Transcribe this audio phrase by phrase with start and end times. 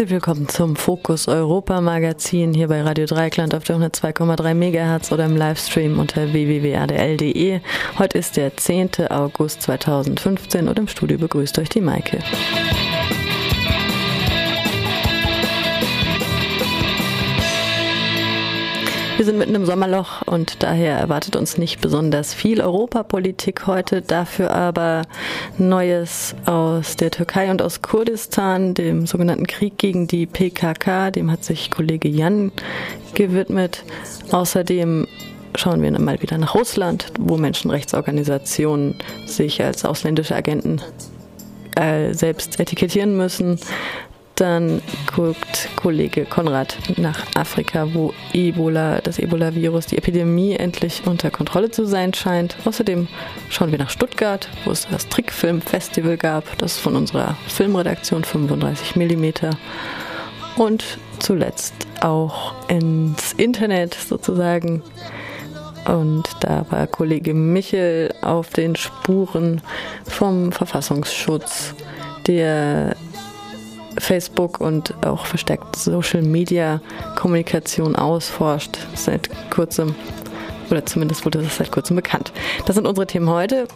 [0.00, 5.26] Herzlich willkommen zum Fokus Europa Magazin hier bei Radio Dreikland auf der 102,3 MHz oder
[5.26, 7.60] im Livestream unter www.adl.de.
[7.98, 9.10] Heute ist der 10.
[9.10, 12.20] August 2015 und im Studio begrüßt euch die Maike.
[19.20, 24.50] Wir sind mitten im Sommerloch und daher erwartet uns nicht besonders viel Europapolitik heute, dafür
[24.50, 25.02] aber
[25.58, 31.44] Neues aus der Türkei und aus Kurdistan, dem sogenannten Krieg gegen die PKK, dem hat
[31.44, 32.50] sich Kollege Jan
[33.12, 33.84] gewidmet.
[34.30, 35.06] Außerdem
[35.54, 38.94] schauen wir mal wieder nach Russland, wo Menschenrechtsorganisationen
[39.26, 40.80] sich als ausländische Agenten
[41.76, 43.58] äh, selbst etikettieren müssen.
[44.40, 44.80] Dann
[45.14, 51.84] guckt Kollege Konrad nach Afrika, wo Ebola, das Ebola-Virus, die Epidemie endlich unter Kontrolle zu
[51.84, 52.56] sein scheint.
[52.64, 53.06] Außerdem
[53.50, 59.26] schauen wir nach Stuttgart, wo es das Trickfilm-Festival gab, das von unserer Filmredaktion 35 mm.
[60.56, 60.84] Und
[61.18, 64.82] zuletzt auch ins Internet sozusagen.
[65.84, 69.60] Und da war Kollege Michel auf den Spuren
[70.04, 71.74] vom Verfassungsschutz,
[72.26, 72.96] der
[73.98, 76.80] Facebook und auch verstärkt Social Media
[77.16, 79.94] Kommunikation ausforscht seit kurzem
[80.70, 82.32] oder zumindest wurde das seit kurzem bekannt.
[82.66, 83.66] Das sind unsere Themen heute.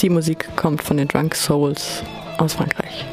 [0.00, 2.02] Die Musik kommt von den Drunk Souls
[2.38, 3.04] aus Frankreich.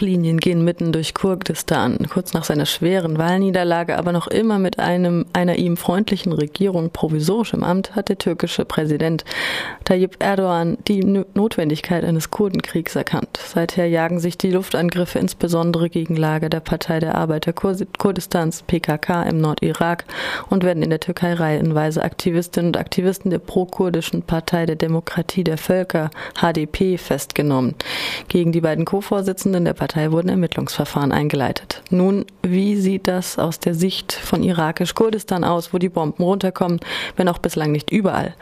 [0.00, 5.26] Bruchlinien gehen mitten durch Kurdistan, kurz nach seiner schweren Wahlniederlage, aber noch immer mit einem,
[5.34, 9.26] einer ihm freundlichen Regierung provisorisch im Amt, hat der türkische Präsident
[9.84, 13.38] Tayyip Erdogan die Notwendigkeit eines Kurdenkriegs erkannt.
[13.46, 19.38] Seither jagen sich die Luftangriffe insbesondere gegen Lager der Partei der Arbeiter Kurdistans PKK im
[19.38, 20.06] Nordirak
[20.48, 25.58] und werden in der Türkei reihenweise Aktivistinnen und Aktivisten der pro-kurdischen Partei der Demokratie der
[25.58, 26.08] Völker
[26.40, 27.74] HDP festgenommen.
[28.28, 31.82] Gegen die beiden Co-Vorsitzenden der Partei wurden Ermittlungsverfahren eingeleitet.
[31.90, 36.80] Nun, wie sieht das aus der Sicht von irakisch-Kurdistan aus, wo die Bomben runterkommen,
[37.16, 38.34] wenn auch bislang nicht überall?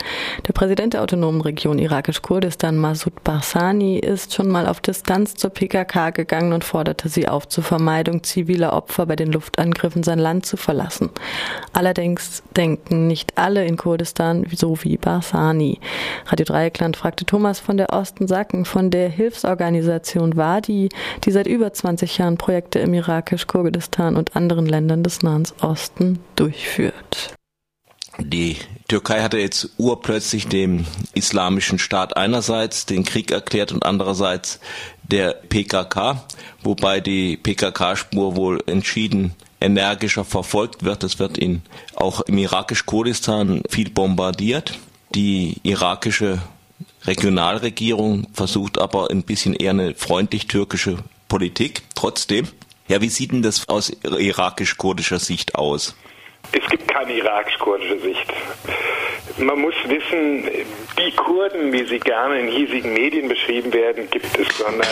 [0.47, 6.11] Der Präsident der autonomen Region irakisch-Kurdistan, Massoud Barzani, ist schon mal auf Distanz zur PKK
[6.11, 10.57] gegangen und forderte sie auf, zur Vermeidung ziviler Opfer bei den Luftangriffen sein Land zu
[10.57, 11.11] verlassen.
[11.73, 15.81] Allerdings denken nicht alle in Kurdistan so wie Barzani.
[16.27, 20.91] Radio Dreieckland fragte Thomas von der Osten Sacken von der Hilfsorganisation Wadi,
[21.25, 27.33] die seit über 20 Jahren Projekte im irakisch-Kurdistan und anderen Ländern des Nahen Osten durchführt.
[28.19, 28.57] Die
[28.89, 34.59] Türkei hatte jetzt urplötzlich dem islamischen Staat einerseits den Krieg erklärt und andererseits
[35.05, 36.25] der PKK,
[36.65, 41.05] wobei die PKK-Spur wohl entschieden energischer verfolgt wird.
[41.05, 41.63] Es wird in,
[41.95, 44.77] auch im irakisch-Kurdistan viel bombardiert.
[45.15, 46.41] Die irakische
[47.05, 50.99] Regionalregierung versucht aber ein bisschen eher eine freundlich-türkische
[51.29, 51.83] Politik.
[51.95, 52.49] Trotzdem,
[52.89, 55.95] ja, wie sieht denn das aus irakisch-kurdischer Sicht aus?
[56.53, 58.33] Es gibt keine irakisch-kurdische Sicht.
[59.39, 60.49] Man muss wissen,
[60.99, 64.89] die Kurden, wie sie gerne in hiesigen Medien beschrieben werden, gibt es, sondern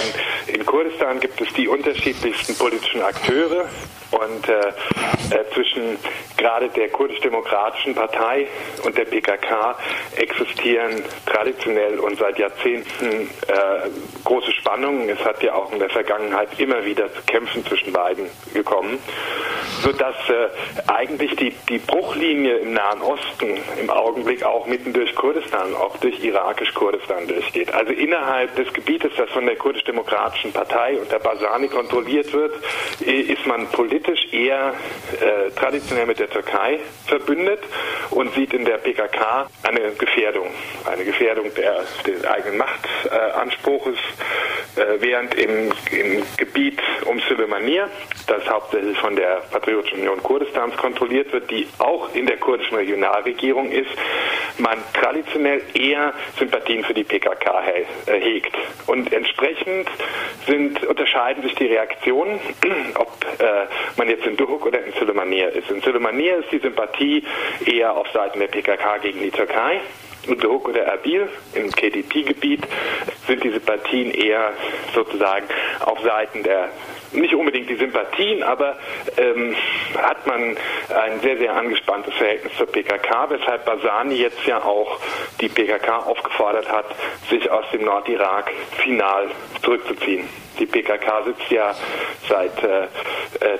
[0.46, 3.68] in Kurdistan gibt es die unterschiedlichsten politischen Akteure
[4.12, 4.68] und äh,
[5.34, 5.98] äh, zwischen
[6.36, 8.46] gerade der kurdisch-demokratischen Partei
[8.84, 9.76] und der PKK
[10.16, 13.90] existieren traditionell und seit Jahrzehnten äh,
[14.24, 15.08] große Spannungen.
[15.08, 18.98] Es hat ja auch in der Vergangenheit immer wieder zu Kämpfen zwischen beiden gekommen,
[19.82, 25.74] sodass äh, eigentlich die, die Bruchlinie im Nahen Osten im Augenblick auch mitten durch Kurdistan,
[25.74, 27.72] auch durch irakisch-Kurdistan durchgeht.
[27.72, 32.54] Also innerhalb des Gebietes, das von der kurdisch-demokratischen Partei und der Basani kontrolliert wird,
[33.00, 34.74] ist man politisch eher
[35.20, 37.60] äh, traditionell mit der Türkei verbündet
[38.10, 40.48] und sieht in der PKK eine Gefährdung,
[40.84, 43.98] eine Gefährdung der, des eigenen Machtanspruches,
[44.76, 47.88] äh, während im, im Gebiet um Süleymaniye,
[48.26, 53.70] das hauptsächlich von der Patriotischen Union Kurdistans kontrolliert wird, die auch in der kurdischen Regionalregierung
[53.70, 53.90] ist,
[54.58, 57.62] man traditionell eher Sympathien für die PKK
[58.06, 58.54] äh, hegt.
[58.86, 59.88] Und entsprechend
[60.46, 62.40] sind, unterscheiden sich die Reaktionen,
[62.96, 63.08] ob
[63.38, 65.70] äh, man jetzt in Duhok oder in Süleymaniye ist.
[65.70, 67.24] In Süleymaniye ist die Sympathie
[67.64, 69.80] eher auf Seiten der PKK gegen die Türkei.
[70.26, 72.66] In Duhok oder Erbil im KDP-Gebiet
[73.28, 74.52] sind die Sympathien eher
[74.92, 75.46] sozusagen
[75.80, 76.70] auf Seiten der
[77.16, 78.76] nicht unbedingt die Sympathien, aber
[79.16, 79.54] ähm,
[79.96, 80.56] hat man
[80.94, 84.98] ein sehr, sehr angespanntes Verhältnis zur PKK, weshalb Basani jetzt ja auch
[85.40, 86.86] die PKK aufgefordert hat,
[87.28, 88.50] sich aus dem Nordirak
[88.82, 89.28] final
[89.62, 90.28] zurückzuziehen.
[90.58, 91.74] Die PKK sitzt ja
[92.28, 92.88] seit äh,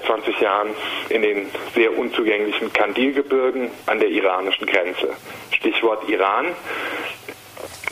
[0.07, 0.69] 20 äh, Jahren
[1.11, 5.11] in den sehr unzugänglichen Kandilgebirgen an der iranischen Grenze.
[5.51, 6.47] Stichwort Iran.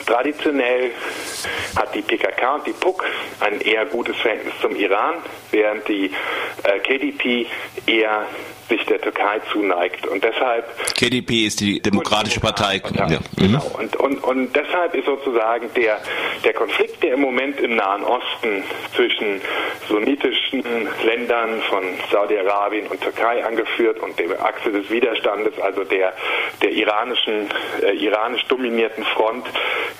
[0.05, 0.91] Traditionell
[1.75, 3.05] hat die PKK und die PUK
[3.39, 5.15] ein eher gutes Verhältnis zum Iran,
[5.51, 6.11] während die
[6.63, 7.47] äh, KDP
[7.87, 8.27] eher
[8.69, 10.07] sich der Türkei zuneigt.
[10.07, 10.65] Und deshalb.
[10.95, 12.79] KDP ist die Demokratische Partei.
[12.79, 13.13] Partei.
[13.13, 13.19] Ja.
[13.37, 13.59] Genau.
[13.59, 13.75] Mhm.
[13.79, 15.99] Und, und, und deshalb ist sozusagen der,
[16.43, 18.63] der Konflikt, der im Moment im Nahen Osten
[18.95, 19.41] zwischen
[19.87, 20.63] sunnitischen
[21.03, 26.13] Ländern von Saudi-Arabien und Türkei angeführt und der Achse des Widerstandes, also der,
[26.61, 27.49] der iranischen,
[27.81, 29.45] äh, iranisch dominierten Front,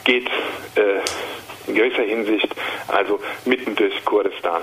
[0.03, 0.27] geht
[0.75, 0.99] äh,
[1.67, 2.47] in gewisser Hinsicht
[2.87, 4.61] also mitten durch Kurdistan.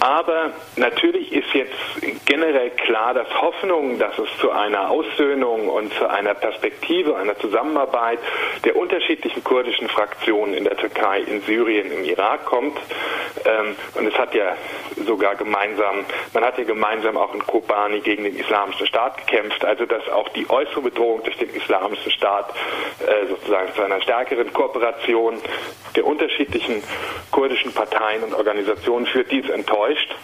[0.00, 6.08] Aber natürlich ist jetzt generell klar, dass Hoffnung, dass es zu einer Aussöhnung und zu
[6.08, 8.18] einer Perspektive, einer Zusammenarbeit
[8.64, 12.78] der unterschiedlichen kurdischen Fraktionen in der Türkei, in Syrien, im Irak kommt.
[13.44, 14.56] Ähm, und es hat ja
[15.06, 19.86] sogar gemeinsam, man hat ja gemeinsam auch in Kobani gegen den Islamischen Staat gekämpft, also
[19.86, 22.54] dass auch die äußere Bedrohung durch den Islamischen Staat
[23.00, 25.40] äh, sozusagen zu einer stärkeren Kooperation
[25.96, 26.33] der unterschiedlichen
[27.30, 30.14] kurdischen Parteien und Organisationen führt, dies enttäuscht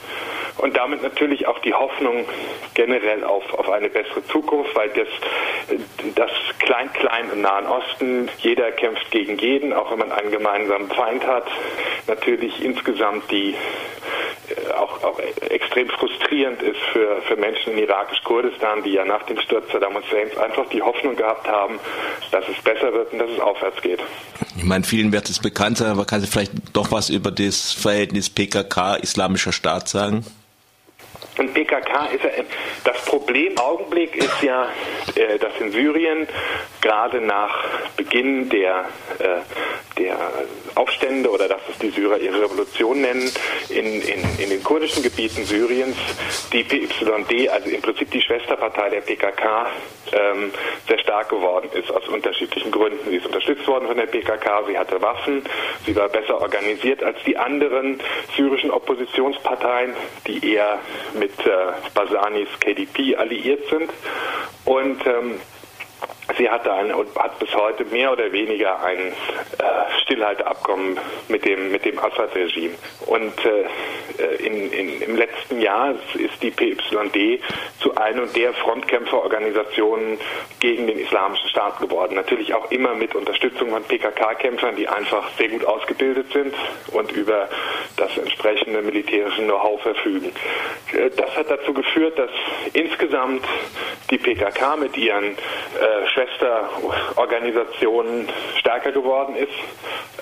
[0.59, 2.27] und damit natürlich auch die Hoffnung
[2.75, 5.09] generell auf, auf eine bessere Zukunft, weil das,
[6.15, 11.27] das Klein-Klein im Nahen Osten, jeder kämpft gegen jeden, auch wenn man einen gemeinsamen Feind
[11.27, 11.47] hat,
[12.07, 13.55] natürlich insgesamt die
[14.51, 19.39] äh, auch, auch extrem frustrierend ist für, für Menschen in irakisch-Kurdistan, die ja nach dem
[19.41, 21.79] Sturz Saddam Husseins einfach die Hoffnung gehabt haben,
[22.31, 24.01] dass es besser wird und dass es aufwärts geht.
[24.57, 27.73] Ich meine, vielen wird es bekannt sein, aber kann Sie vielleicht doch was über das
[27.73, 30.25] Verhältnis PKK-Islamischer Staat sagen?
[31.39, 32.31] Und PKK ist ja,
[32.85, 34.69] das Problem im Augenblick ist ja,
[35.15, 36.29] äh, dass in Syrien
[36.81, 37.65] gerade nach
[37.97, 38.87] Beginn der,
[39.19, 40.17] äh, der
[40.75, 43.31] Aufstände oder dass es die Syrer ihre Revolution nennen,
[43.69, 45.97] in, in, in den kurdischen Gebieten Syriens
[46.53, 49.67] die PYD, also im Prinzip die Schwesterpartei der PKK,
[50.13, 50.53] ähm,
[50.89, 52.99] sehr stark geworden ist aus unterschiedlichen Gründen.
[53.09, 55.45] Sie ist unterstützt worden von der PKK, sie hatte Waffen,
[55.87, 58.01] sie war besser organisiert als die anderen
[58.37, 59.95] syrischen Oppositionsparteien,
[60.27, 60.79] die eher
[61.21, 61.51] mit äh,
[61.95, 63.91] Basanis KDP alliiert sind.
[64.65, 65.41] Und ähm,
[66.37, 69.13] Sie hatte ein, und hat bis heute mehr oder weniger ein äh,
[70.03, 72.75] Stillhalteabkommen mit dem, mit dem Assad-Regime.
[73.07, 77.43] Und äh, in, in, im letzten Jahr ist die PYD
[77.81, 80.19] zu einer der Frontkämpferorganisationen
[80.61, 82.15] gegen den Islamischen Staat geworden.
[82.15, 86.55] Natürlich auch immer mit Unterstützung von PKK-Kämpfern, die einfach sehr gut ausgebildet sind
[86.93, 87.49] und über
[87.97, 90.33] das entsprechende militärische Know-how verfügen.
[90.93, 92.31] Äh, das hat dazu geführt, dass
[92.73, 93.45] insgesamt
[94.11, 99.49] die PKK mit ihren äh, Schwesterorganisationen stärker geworden ist,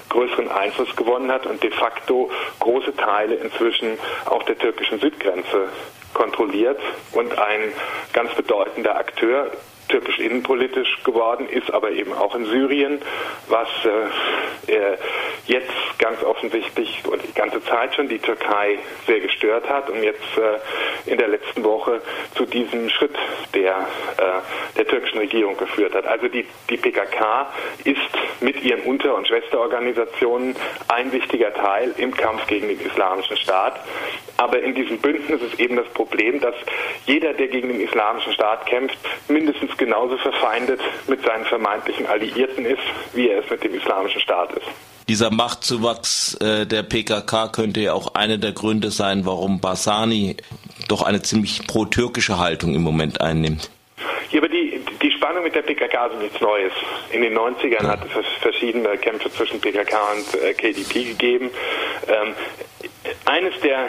[0.09, 5.69] größeren Einfluss gewonnen hat und de facto große Teile inzwischen auch der türkischen Südgrenze
[6.15, 6.81] kontrolliert
[7.13, 7.73] und ein
[8.13, 9.51] ganz bedeutender Akteur
[9.89, 13.01] türkisch innenpolitisch geworden ist, aber eben auch in Syrien,
[13.49, 13.69] was
[14.67, 14.97] äh,
[15.47, 20.23] jetzt ganz offensichtlich und die ganze Zeit schon die Türkei sehr gestört hat und jetzt
[20.37, 22.01] äh, in der letzten Woche
[22.35, 23.17] zu diesem Schritt
[23.55, 23.87] der,
[24.19, 26.07] äh, der türkischen Regierung geführt hat.
[26.07, 27.51] Also die, die PKK
[27.85, 27.99] ist
[28.41, 30.55] mit ihren Unter- und Schwesterorganisationen
[30.89, 33.81] ein wichtiger Teil im Kampf gegen den islamischen Staat.
[34.37, 36.55] Aber in diesem Bündnis ist eben das Problem, dass
[37.07, 42.83] jeder, der gegen den islamischen Staat kämpft, mindestens genauso verfeindet mit seinen vermeintlichen Alliierten ist,
[43.15, 44.67] wie er es mit dem islamischen Staat ist.
[45.09, 50.37] Dieser Machtzuwachs äh, der PKK könnte ja auch einer der Gründe sein, warum Barzani
[50.89, 53.71] doch eine ziemlich pro-türkische Haltung im Moment einnimmt.
[54.31, 56.73] Ja, aber die, die Spannung mit der PKK ist nichts Neues.
[57.11, 57.89] In den 90ern ja.
[57.89, 61.51] hat es verschiedene Kämpfe zwischen PKK und äh, KDP gegeben.
[62.07, 62.35] Ähm,
[63.25, 63.89] eines der,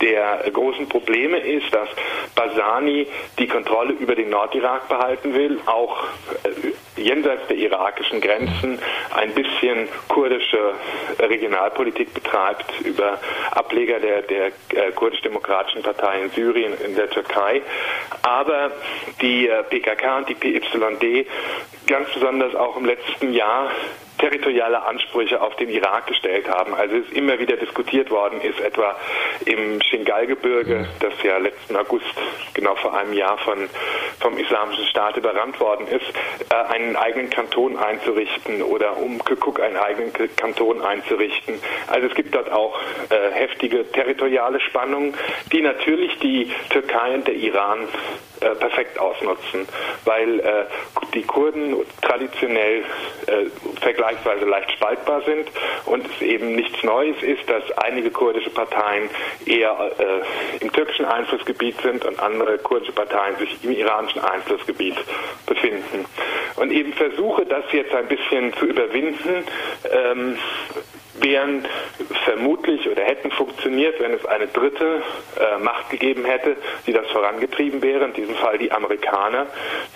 [0.00, 1.88] der großen Probleme ist, dass
[2.34, 3.06] Basani
[3.38, 6.04] die Kontrolle über den Nordirak behalten will, auch
[6.44, 8.78] äh, jenseits der irakischen Grenzen
[9.14, 10.74] ein bisschen kurdische
[11.18, 13.18] Regionalpolitik betreibt über
[13.50, 17.62] Ableger der, der äh, kurdisch-demokratischen Partei in Syrien, in der Türkei.
[18.22, 18.72] Aber
[19.20, 21.26] die äh, PKK und die PYD
[21.86, 23.70] ganz besonders auch im letzten Jahr
[24.20, 26.74] territoriale Ansprüche auf den Irak gestellt haben.
[26.74, 28.94] Also es immer wieder diskutiert worden ist, etwa
[29.46, 32.04] im Shingal-Gebirge, das ja letzten August,
[32.52, 33.68] genau vor einem Jahr von,
[34.20, 36.06] vom Islamischen Staat überrannt worden ist,
[36.50, 36.54] äh,
[36.90, 41.60] einen eigenen Kanton einzurichten oder um Kirkuk einen eigenen Kanton einzurichten.
[41.86, 42.78] Also es gibt dort auch
[43.10, 45.14] äh, heftige territoriale Spannungen,
[45.52, 47.86] die natürlich die Türkei und der Iran
[48.40, 49.68] äh, perfekt ausnutzen,
[50.04, 50.64] weil äh,
[51.14, 52.84] die Kurden traditionell
[53.26, 53.46] äh,
[53.80, 55.48] vergleichsweise leicht spaltbar sind
[55.86, 59.10] und es eben nichts Neues ist, dass einige kurdische Parteien
[59.46, 64.96] eher äh, im türkischen Einflussgebiet sind und andere kurdische Parteien sich im iranischen Einflussgebiet
[65.46, 66.06] befinden.
[66.56, 69.44] Und eben versuche das jetzt ein bisschen zu überwinden,
[69.90, 70.38] ähm,
[71.20, 71.66] wären
[72.24, 75.02] vermutlich oder hätten funktioniert, wenn es eine dritte
[75.38, 76.56] äh, Macht gegeben hätte,
[76.86, 79.46] die das vorangetrieben wäre, in diesem Fall die Amerikaner,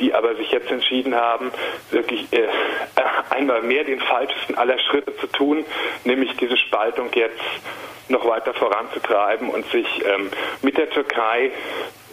[0.00, 1.50] die aber sich jetzt entschieden haben,
[1.90, 2.48] wirklich äh,
[3.30, 5.64] einmal mehr den falschesten aller Schritte zu tun,
[6.04, 7.40] nämlich diese Spaltung jetzt
[8.08, 11.52] noch weiter voranzutreiben und sich ähm, mit der Türkei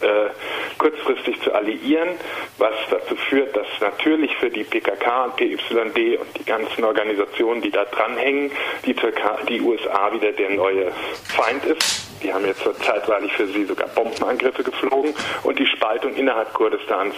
[0.04, 0.30] äh,
[0.78, 2.10] kurzfristig zu alliieren,
[2.58, 7.72] was dazu führt, dass natürlich für die PKK und PYD und die ganzen Organisationen, die
[7.72, 8.52] da dranhängen,
[8.86, 10.92] die, Türkei, die USA wieder der neue
[11.36, 12.08] Feind ist.
[12.24, 17.16] Die haben jetzt zeitweilig für sie sogar Bombenangriffe geflogen und die Spaltung innerhalb Kurdistans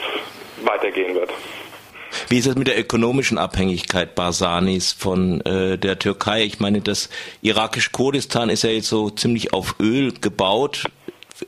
[0.63, 1.29] weitergehen wird.
[2.29, 6.43] Wie ist es mit der ökonomischen Abhängigkeit Barsanis von äh, der Türkei?
[6.43, 7.09] Ich meine, das
[7.41, 10.85] irakische Kurdistan ist ja jetzt so ziemlich auf Öl gebaut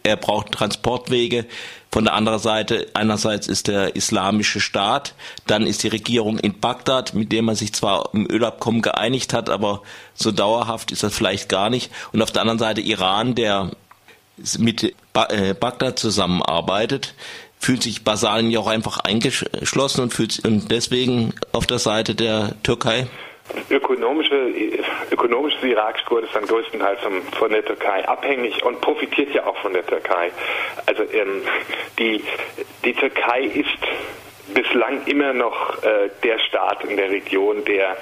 [0.04, 1.46] er braucht Transportwege.
[1.92, 5.14] Von der anderen Seite, einerseits ist der islamische Staat,
[5.48, 9.50] dann ist die Regierung in Bagdad, mit der man sich zwar im Ölabkommen geeinigt hat,
[9.50, 9.82] aber
[10.14, 11.92] so dauerhaft ist das vielleicht gar nicht.
[12.12, 13.72] Und auf der anderen Seite Iran, der
[14.58, 17.14] mit äh, Bagdad zusammenarbeitet,
[17.60, 22.56] fühlt sich Basalien ja auch einfach eingeschlossen und fühlt und deswegen auf der Seite der
[22.64, 23.08] Türkei
[23.70, 24.36] ökonomische,
[25.12, 29.74] ökonomisch ist irakisch Kurdistan größtenteils von, von der Türkei abhängig und profitiert ja auch von
[29.74, 30.32] der Türkei.
[30.86, 31.42] Also ähm,
[32.00, 32.24] die,
[32.84, 33.80] die Türkei ist
[34.54, 37.98] bislang immer noch äh, der Staat in der Region, der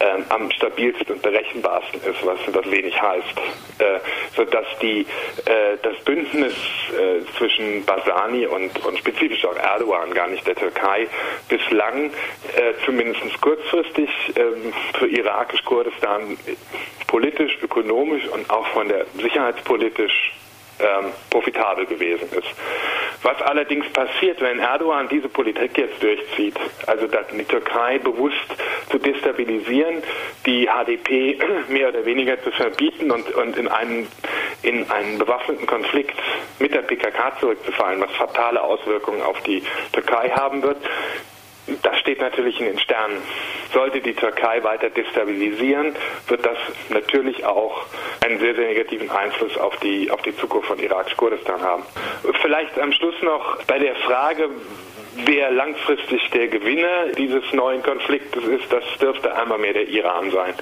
[0.00, 3.40] ähm, am stabilsten und berechenbarsten ist, was, was wenig heißt.
[3.78, 4.00] Äh,
[4.36, 5.00] sodass die,
[5.46, 6.54] äh, das Bündnis
[6.92, 11.06] äh, zwischen Basani und, und spezifisch auch Erdogan, gar nicht der Türkei,
[11.48, 16.36] bislang äh, zumindest kurzfristig ähm, für irakisch-Kurdistan
[17.06, 20.32] politisch, ökonomisch und auch von der sicherheitspolitisch
[20.84, 22.48] ähm, profitabel gewesen ist.
[23.22, 28.36] Was allerdings passiert, wenn Erdogan diese Politik jetzt durchzieht, also die Türkei bewusst
[28.90, 30.02] zu destabilisieren,
[30.44, 31.38] die HDP
[31.68, 34.06] mehr oder weniger zu verbieten und, und in, einen,
[34.62, 36.14] in einen bewaffneten Konflikt
[36.58, 39.62] mit der PKK zurückzufallen, was fatale Auswirkungen auf die
[39.92, 40.76] Türkei haben wird,
[41.82, 43.16] das steht natürlich in den Sternen.
[43.72, 45.94] Sollte die Türkei weiter destabilisieren,
[46.28, 46.58] wird das
[46.90, 47.86] natürlich auch
[48.24, 51.82] einen sehr, sehr negativen Einfluss auf die, auf die Zukunft von irakisch-Kurdistan haben.
[52.42, 54.50] Vielleicht am Schluss noch bei der Frage,
[55.24, 60.54] wer langfristig der Gewinner dieses neuen Konfliktes ist, das dürfte einmal mehr der Iran sein.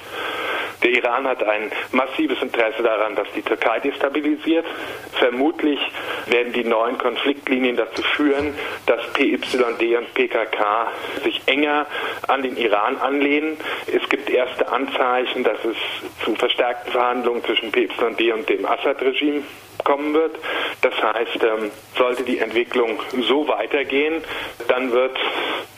[0.83, 4.65] Der Iran hat ein massives Interesse daran, dass die Türkei destabilisiert.
[5.13, 5.79] Vermutlich
[6.27, 8.53] werden die neuen Konfliktlinien dazu führen,
[8.85, 10.91] dass PYD und PKK
[11.23, 11.85] sich enger
[12.27, 13.57] an den Iran anlehnen.
[13.87, 15.77] Es gibt erste Anzeichen, dass es
[16.23, 19.43] zu verstärkten Verhandlungen zwischen PYD und dem Assad-Regime
[19.83, 20.37] kommen wird.
[20.81, 24.23] Das heißt, ähm, sollte die Entwicklung so weitergehen,
[24.67, 25.17] dann wird,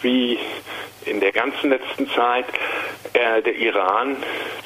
[0.01, 0.39] wie
[1.05, 2.45] in der ganzen letzten Zeit
[3.15, 4.17] äh, der Iran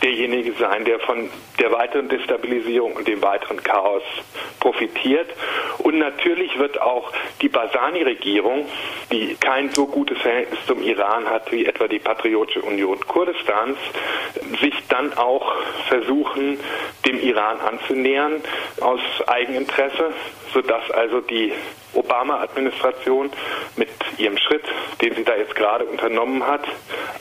[0.01, 1.29] derjenige sein, der von
[1.59, 4.03] der weiteren Destabilisierung und dem weiteren Chaos
[4.59, 5.29] profitiert.
[5.79, 8.65] Und natürlich wird auch die Basani-Regierung,
[9.11, 13.77] die kein so gutes Verhältnis zum Iran hat wie etwa die Patriotische Union Kurdistans,
[14.61, 15.53] sich dann auch
[15.87, 16.59] versuchen,
[17.05, 18.41] dem Iran anzunähern
[18.81, 20.13] aus Eigeninteresse,
[20.53, 21.53] sodass also die
[21.93, 23.31] Obama-Administration
[23.75, 24.63] mit ihrem Schritt,
[25.01, 26.61] den sie da jetzt gerade unternommen hat,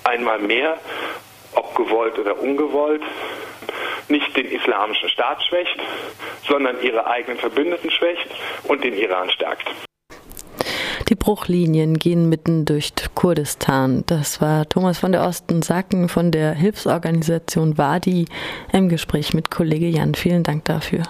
[0.04, 0.78] einmal mehr,
[1.54, 3.02] ob gewollt oder ungewollt,
[4.08, 5.78] nicht den islamischen Staat schwächt,
[6.46, 8.28] sondern ihre eigenen Verbündeten schwächt
[8.64, 9.68] und den Iran stärkt.
[11.08, 14.04] Die Bruchlinien gehen mitten durch Kurdistan.
[14.06, 18.26] Das war Thomas von der Osten Sacken von der Hilfsorganisation Wadi
[18.74, 20.14] im Gespräch mit Kollege Jan.
[20.14, 21.04] Vielen Dank dafür.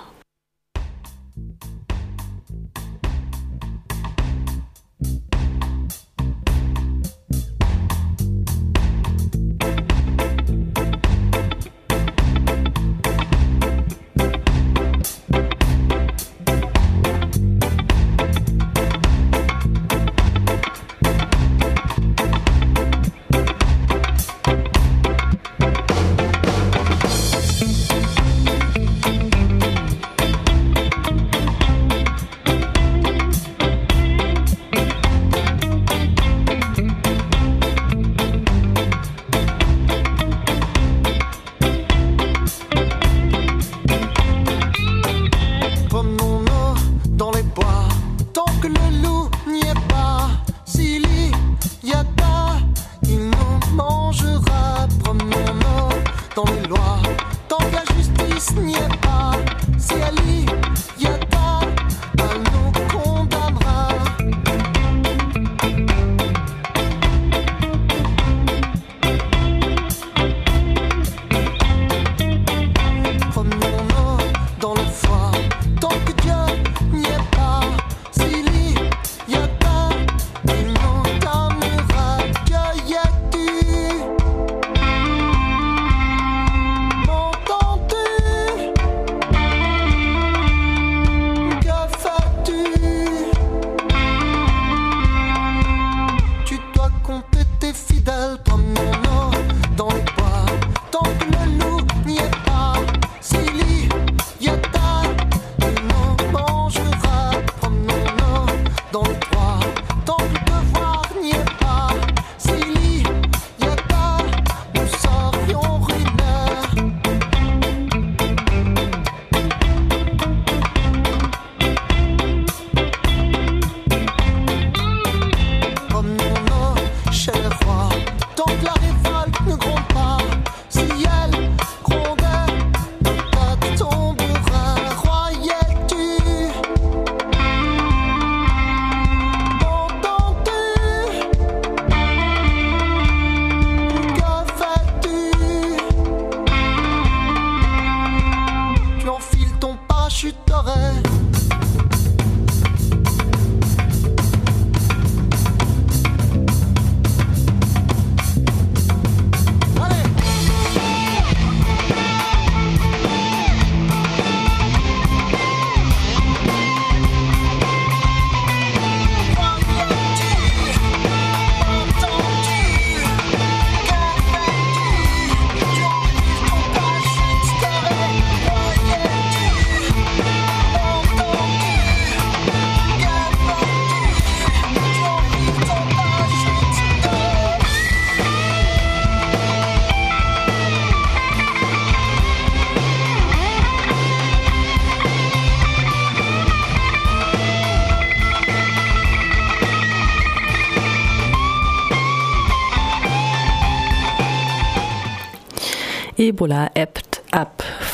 [206.75, 207.08] Ab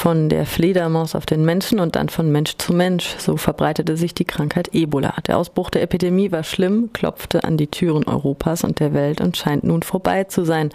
[0.05, 3.17] von der Fledermaus auf den Menschen und dann von Mensch zu Mensch.
[3.17, 5.14] So verbreitete sich die Krankheit Ebola.
[5.27, 9.35] Der Ausbruch der Epidemie war schlimm, klopfte an die Türen Europas und der Welt und
[9.38, 10.69] scheint nun vorbei zu sein.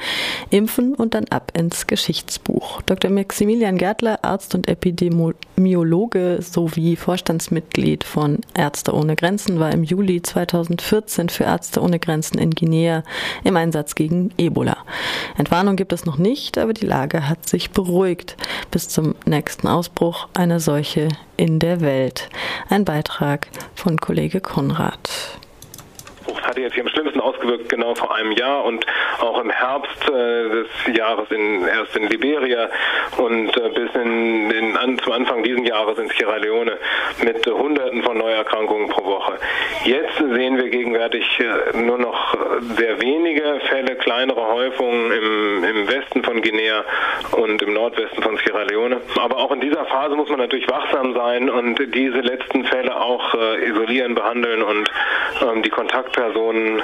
[0.49, 2.81] Impfen und dann ab ins Geschichtsbuch.
[2.81, 3.11] Dr.
[3.11, 11.29] Maximilian Gärtler, Arzt und Epidemiologe sowie Vorstandsmitglied von Ärzte ohne Grenzen, war im Juli 2014
[11.29, 13.03] für Ärzte ohne Grenzen in Guinea
[13.43, 14.77] im Einsatz gegen Ebola.
[15.37, 18.35] Entwarnung gibt es noch nicht, aber die Lage hat sich beruhigt
[18.71, 22.29] bis zum nächsten Ausbruch einer Seuche in der Welt.
[22.69, 25.38] Ein Beitrag von Kollege Konrad
[26.41, 28.85] hatte jetzt hier am schlimmsten ausgewirkt, genau vor einem Jahr und
[29.19, 32.69] auch im Herbst äh, des Jahres in, erst in Liberia
[33.17, 36.77] und äh, bis in, in, an, zum Anfang dieses Jahres in Sierra Leone
[37.23, 39.33] mit äh, Hunderten von Neuerkrankungen pro Woche.
[39.85, 42.37] Jetzt sehen wir gegenwärtig äh, nur noch
[42.77, 46.83] sehr wenige Fälle, kleinere Häufungen im, im Westen von Guinea
[47.31, 49.01] und im Nordwesten von Sierra Leone.
[49.19, 53.33] Aber auch in dieser Phase muss man natürlich wachsam sein und diese letzten Fälle auch
[53.33, 54.89] äh, isolieren, behandeln und
[55.41, 55.69] ähm, die
[56.19, 56.81] Kontaktpersonen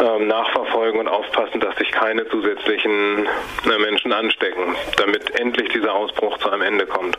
[0.00, 3.26] ähm, nachverfolgen und aufpassen, dass sich keine zusätzlichen
[3.64, 7.16] äh, Menschen anstecken, damit endlich dieser Ausbruch zu einem Ende kommt.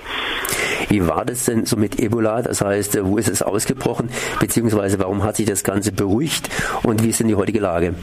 [0.90, 2.42] Wie war das denn so mit Ebola?
[2.42, 4.10] Das heißt, äh, wo ist es ausgebrochen?
[4.40, 6.50] Beziehungsweise warum hat sich das Ganze beruhigt?
[6.84, 7.96] Und wie ist denn die heutige Lage?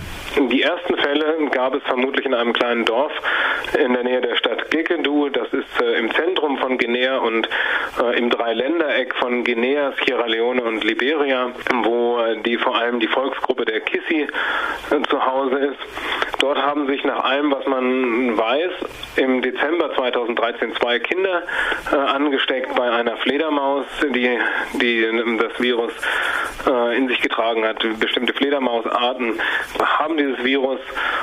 [0.54, 3.10] Die ersten Fälle gab es vermutlich in einem kleinen Dorf
[3.76, 5.28] in der Nähe der Stadt Gekendu.
[5.28, 7.48] Das ist äh, im Zentrum von Guinea und
[8.00, 11.50] äh, im Dreiländereck von Guinea, Sierra Leone und Liberia,
[11.82, 14.28] wo äh, die vor allem die Volksgruppe der Kissi
[14.90, 15.78] äh, zu Hause ist.
[16.38, 18.72] Dort haben sich nach allem, was man weiß,
[19.16, 21.42] im Dezember 2013 zwei Kinder
[21.90, 24.38] äh, angesteckt bei einer Fledermaus, die,
[24.74, 25.92] die das Virus
[26.96, 27.84] in sich getragen hat.
[28.00, 29.38] Bestimmte Fledermausarten
[29.80, 30.80] haben dieses Virus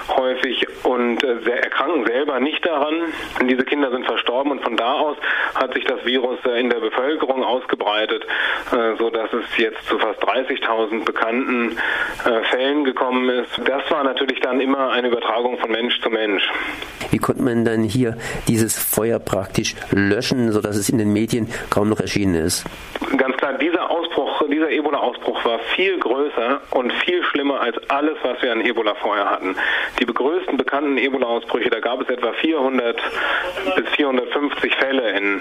[0.10, 3.14] häufig und äh, erkranken selber nicht daran.
[3.44, 5.18] Diese Kinder sind verstorben und von da aus
[5.56, 8.26] hat sich das Virus äh, in der Bevölkerung ausgebreitet,
[8.72, 11.78] äh, so dass es jetzt zu fast 30.000 bekannten
[12.52, 13.50] Fällen gekommen ist.
[13.66, 16.44] Das war natürlich dann immer eine Übertragung von Mensch zu Mensch.
[17.10, 21.90] Wie konnte man dann hier dieses Feuer praktisch löschen, sodass es in den Medien kaum
[21.90, 22.66] noch erschienen ist?
[23.18, 24.21] Ganz klar, dieser Ausbruch,
[24.52, 29.30] dieser Ebola-Ausbruch war viel größer und viel schlimmer als alles, was wir an Ebola vorher
[29.30, 29.56] hatten.
[30.00, 33.02] Die größten bekannten Ebola-Ausbrüche, da gab es etwa 400
[33.76, 35.40] bis 450 Fälle in,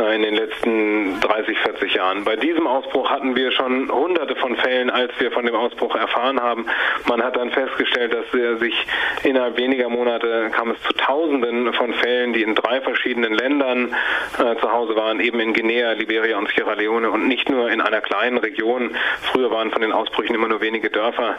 [0.00, 2.24] äh, in den letzten 30, 40 Jahren.
[2.24, 6.40] Bei diesem Ausbruch hatten wir schon hunderte von Fällen, als wir von dem Ausbruch erfahren
[6.40, 6.66] haben.
[7.08, 8.74] Man hat dann festgestellt, dass er sich
[9.22, 13.94] innerhalb weniger Monate kam es zu Tausenden von Fällen, die in drei verschiedenen Ländern
[14.38, 17.80] äh, zu Hause waren, eben in Guinea, Liberia und Sierra Leone und nicht nur in
[17.80, 18.96] einer kleinen Region.
[19.32, 21.36] Früher waren von den Ausbrüchen immer nur wenige Dörfer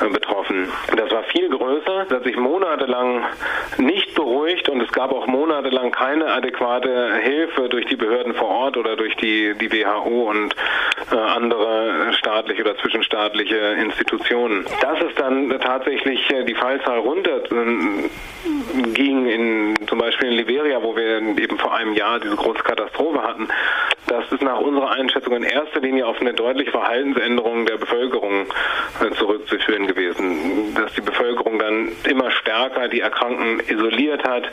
[0.00, 0.68] äh, betroffen.
[0.96, 3.24] Das war viel größer, das hat sich monatelang
[3.78, 8.76] nicht beruhigt und es gab auch monatelang keine adäquate Hilfe durch die Behörden vor Ort
[8.76, 10.54] oder durch die, die WHO und
[11.10, 14.64] äh, andere staatliche oder zwischenstaatliche Institutionen.
[14.80, 20.82] Dass es dann tatsächlich äh, die Fallzahl runter äh, ging, in, zum Beispiel in Liberia,
[20.82, 23.48] wo wir eben vor einem Jahr diese große Katastrophe hatten,
[24.06, 28.46] das ist nach unserer Einschätzung in erster Linie auf eine deutliche Verhaltensänderung der Bevölkerung
[29.00, 30.74] äh, zurückzuführen gewesen.
[30.74, 34.44] Dass die Bevölkerung dann immer stärker die Erkrankten isoliert hat,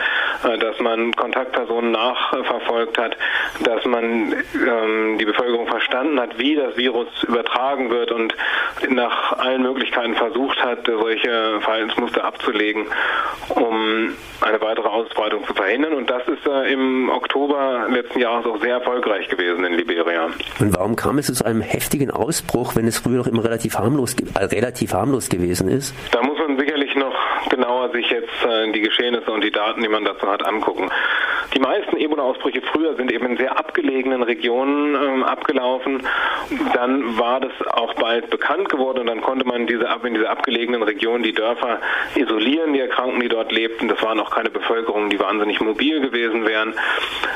[0.44, 3.18] äh, dass man Kontaktpersonen nachverfolgt hat,
[3.64, 8.36] dass man ähm, die Bevölkerung verstanden hat, wie das Virus übertragen wird und
[8.90, 12.86] nach allen Möglichkeiten versucht hat, solche Verhaltensmuster abzulegen,
[13.50, 15.94] um eine weitere Ausbreitung zu verhindern.
[15.94, 20.30] Und das ist äh, im Oktober letzten Jahres auch sehr erfolgreich gewesen in Liberia.
[20.60, 24.16] Und warum kam es zu einem heftigen Ausbruch, wenn es früher noch immer relativ harmlos,
[24.36, 25.94] äh, relativ harmlos gewesen ist?
[26.12, 27.14] Da muss man sicherlich noch
[27.54, 30.90] genauer sich jetzt äh, die Geschehnisse und die Daten, die man dazu hat, angucken.
[31.54, 36.02] Die meisten Ebola-Ausbrüche früher sind eben in sehr abgelegenen Regionen ähm, abgelaufen.
[36.74, 40.82] Dann war das auch bald bekannt geworden und dann konnte man diese, in diese abgelegenen
[40.82, 41.80] Regionen die Dörfer
[42.16, 43.88] isolieren, die Erkrankten, die dort lebten.
[43.88, 46.74] Das waren auch keine Bevölkerung, die wahnsinnig mobil gewesen wären.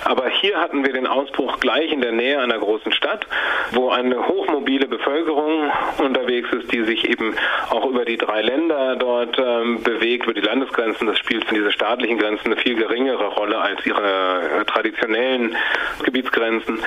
[0.04, 3.28] Aber hier hatten wir den Ausbruch gleich in der Nähe einer großen Stadt,
[3.72, 7.36] wo eine hochmobile Bevölkerung unterwegs ist, die sich eben
[7.70, 11.08] auch über die drei Länder dort ähm, bewegt, über die Landesgrenzen.
[11.08, 15.56] Das spielt für diese staatlichen Grenzen eine viel geringere Rolle als ihre äh, traditionellen
[16.04, 16.80] Gebietsgrenzen.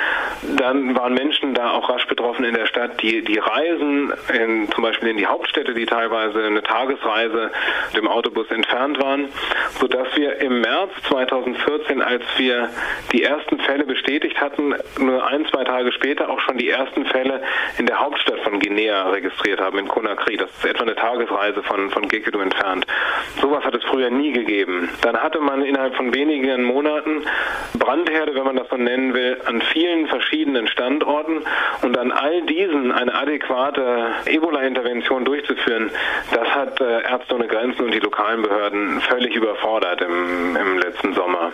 [0.56, 4.82] Dann waren Menschen da auch rasch betroffen in der Stadt, die, die Reisen in, zum
[4.82, 7.50] Beispiel in die Hauptstädte, die teilweise eine Tagesreise
[7.96, 9.28] dem Autobus entfernt waren,
[9.78, 12.70] sodass wir im März 2014, als wir
[13.12, 17.42] die ersten Fälle bestätigt hatten, nur ein, zwei Tage später auch schon die ersten Fälle
[17.78, 20.36] in der Hauptstadt von Guinea registriert haben, in Conakry.
[20.36, 22.86] Das ist etwa eine Tagesreise von, von Gekedu entfernt.
[23.40, 24.88] Sowas hat es früher nie gegeben.
[25.02, 27.22] Dann hatte man innerhalb von wenigen Monaten
[27.74, 31.42] Brandherde, wenn man das so nennen will, an vielen verschiedenen Standorten
[31.82, 35.90] und an all diesen eine adäquate Ebola-Intervention durchzuführen,
[36.32, 41.14] das hat äh, Ärzte ohne Grenzen und die lokalen Behörden völlig überfordert im, im letzten
[41.14, 41.52] Sommer.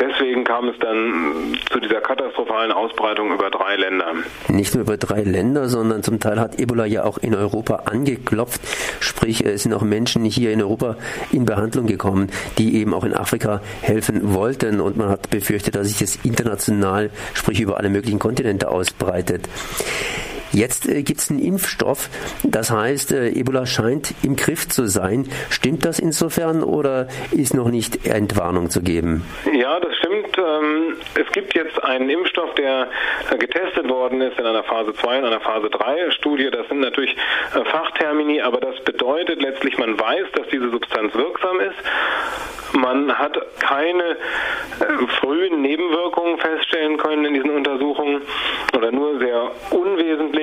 [0.00, 4.12] Deswegen kam es dann zu dieser katastrophalen Ausbreitung über drei Länder.
[4.48, 8.60] Nicht nur über drei Länder, sondern zum Teil hat Ebola ja auch in Europa angeklopft.
[9.00, 10.91] Sprich, es sind auch Menschen hier in Europa
[11.32, 14.80] in Behandlung gekommen, die eben auch in Afrika helfen wollten.
[14.80, 19.48] Und man hat befürchtet, dass sich das international, sprich über alle möglichen Kontinente ausbreitet.
[20.52, 22.10] Jetzt äh, gibt es einen Impfstoff,
[22.44, 25.28] das heißt, äh, Ebola scheint im Griff zu sein.
[25.50, 29.24] Stimmt das insofern oder ist noch nicht Entwarnung zu geben?
[29.52, 30.36] Ja, das stimmt.
[30.36, 32.88] Ähm, es gibt jetzt einen Impfstoff, der
[33.30, 36.50] äh, getestet worden ist in einer Phase 2 und einer Phase 3 Studie.
[36.50, 37.16] Das sind natürlich
[37.54, 41.76] äh, Fachtermini, aber das bedeutet letztlich, man weiß, dass diese Substanz wirksam ist.
[42.74, 48.22] Man hat keine äh, frühen Nebenwirkungen feststellen können in diesen Untersuchungen
[48.74, 50.41] oder nur sehr unwesentlich.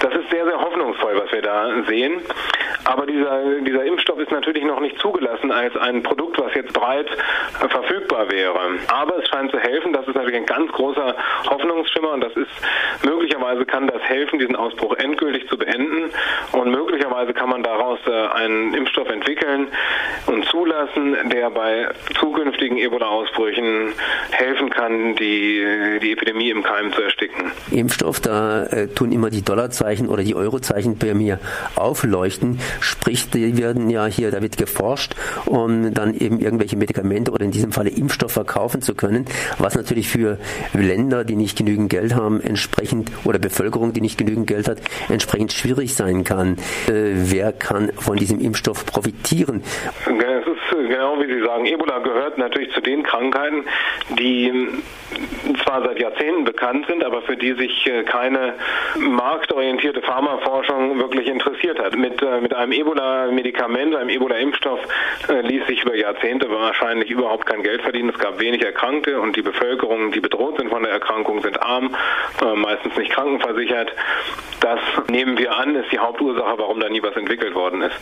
[0.00, 2.20] Das ist sehr, sehr hoffnungsvoll, was wir da sehen.
[2.84, 7.06] Aber dieser, dieser Impfstoff ist natürlich noch nicht zugelassen als ein Produkt, was jetzt breit
[7.68, 8.58] verfügbar wäre.
[8.88, 9.92] Aber es scheint zu helfen.
[9.92, 11.16] Das ist natürlich ein ganz großer
[11.48, 12.50] Hoffnungsschimmer und das ist
[13.04, 16.10] möglicherweise kann das helfen, diesen Ausbruch endgültig zu beenden.
[16.52, 19.68] Und möglicherweise kann man daraus äh, einen Impfstoff entwickeln
[20.26, 23.92] und zulassen, der bei zukünftigen Ebola-Ausbrüchen
[24.30, 27.52] helfen kann, die, die Epidemie im Keim zu ersticken.
[27.70, 31.38] Impfstoff, da äh, tun immer die Dollarzeichen oder die Eurozeichen bei mir
[31.76, 32.60] aufleuchten.
[32.80, 35.14] Sprich, die werden ja hier, da wird geforscht,
[35.46, 39.26] um dann eben irgendwelche Medikamente oder in diesem Falle Impfstoff verkaufen zu können,
[39.58, 40.38] was natürlich für
[40.72, 45.52] Länder, die nicht genügend Geld haben, entsprechend oder Bevölkerung, die nicht genügend Geld hat, entsprechend
[45.52, 46.56] schwierig sein kann.
[46.88, 49.62] Äh, wer kann von diesem Impfstoff profitieren?
[50.06, 53.64] Ist genau wie Sie sagen, Ebola gehört natürlich zu den Krankheiten,
[54.18, 54.68] die
[55.64, 58.54] zwar seit Jahrzehnten bekannt sind, aber für die sich äh, keine
[58.98, 61.96] marktorientierte Pharmaforschung wirklich interessiert hat.
[61.96, 64.80] Mit, äh, mit einem Ebola-Medikament, einem Ebola-Impfstoff
[65.28, 68.10] äh, ließ sich über Jahrzehnte wahrscheinlich überhaupt kein Geld verdienen.
[68.10, 71.94] Es gab wenig Erkrankte und die Bevölkerung, die bedroht sind von der Erkrankung, sind arm,
[72.56, 73.92] meistens nicht krankenversichert.
[74.60, 77.96] Das nehmen wir an, ist die Hauptursache, warum da nie was entwickelt worden ist.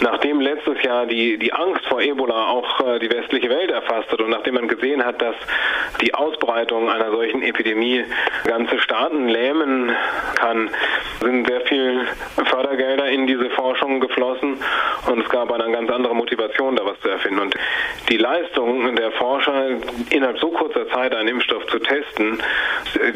[0.00, 4.30] Nachdem letztes Jahr die, die Angst vor Ebola auch die westliche Welt erfasst hat und
[4.30, 5.34] nachdem man gesehen hat, dass
[6.00, 8.04] die Ausbreitung einer solchen Epidemie
[8.44, 9.90] ganze Staaten lähmen
[10.34, 10.70] kann,
[11.20, 12.06] sind sehr viel
[12.44, 14.56] Fördergelder in diese Forschung geflossen
[15.06, 17.40] und es gab eine ganz andere Motivation, da was zu erfinden.
[17.40, 17.54] Und
[18.08, 19.70] die Leistung der Forscher,
[20.10, 22.40] innerhalb so kurzer Zeit einen Impfstoff zu testen,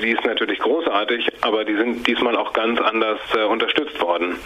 [0.03, 4.37] die ist natürlich großartig, aber die sind diesmal auch ganz anders äh, unterstützt worden.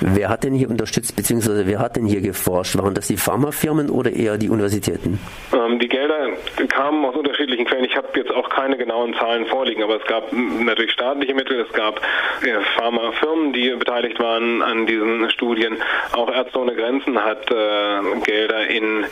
[0.00, 2.76] Wer hat denn hier unterstützt, beziehungsweise wer hat denn hier geforscht?
[2.76, 5.18] Waren das die Pharmafirmen oder eher die Universitäten?
[5.52, 6.30] Ähm, die Gelder
[6.68, 7.84] kamen aus unterschiedlichen Quellen.
[7.84, 11.72] Ich habe jetzt auch keine genauen Zahlen vorliegen, aber es gab natürlich staatliche Mittel, es
[11.72, 12.00] gab
[12.42, 15.76] äh, Pharmafirmen, die beteiligt waren an diesen Studien.
[16.12, 19.04] Auch Ärzte ohne Grenzen hat äh, Gelder in,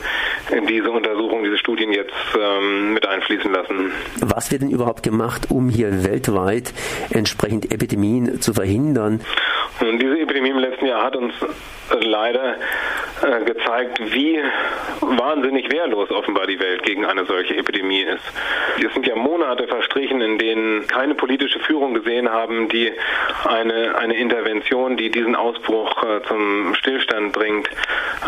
[0.55, 3.91] in, diese Untersuchung, diese Studien jetzt ähm, mit einfließen lassen.
[4.21, 6.73] Was wird denn überhaupt gemacht, um hier weltweit
[7.09, 9.21] entsprechend Epidemien zu verhindern?
[9.79, 11.33] Und diese Epidemie im letzten Jahr hat uns
[12.01, 12.55] leider
[13.21, 14.39] äh, gezeigt, wie
[15.01, 18.23] wahnsinnig wehrlos offenbar die Welt gegen eine solche Epidemie ist.
[18.83, 22.91] Es sind ja Monate verstrichen, in denen keine politische Führung gesehen haben, die
[23.45, 27.69] eine, eine Intervention, die diesen Ausbruch äh, zum Stillstand bringt,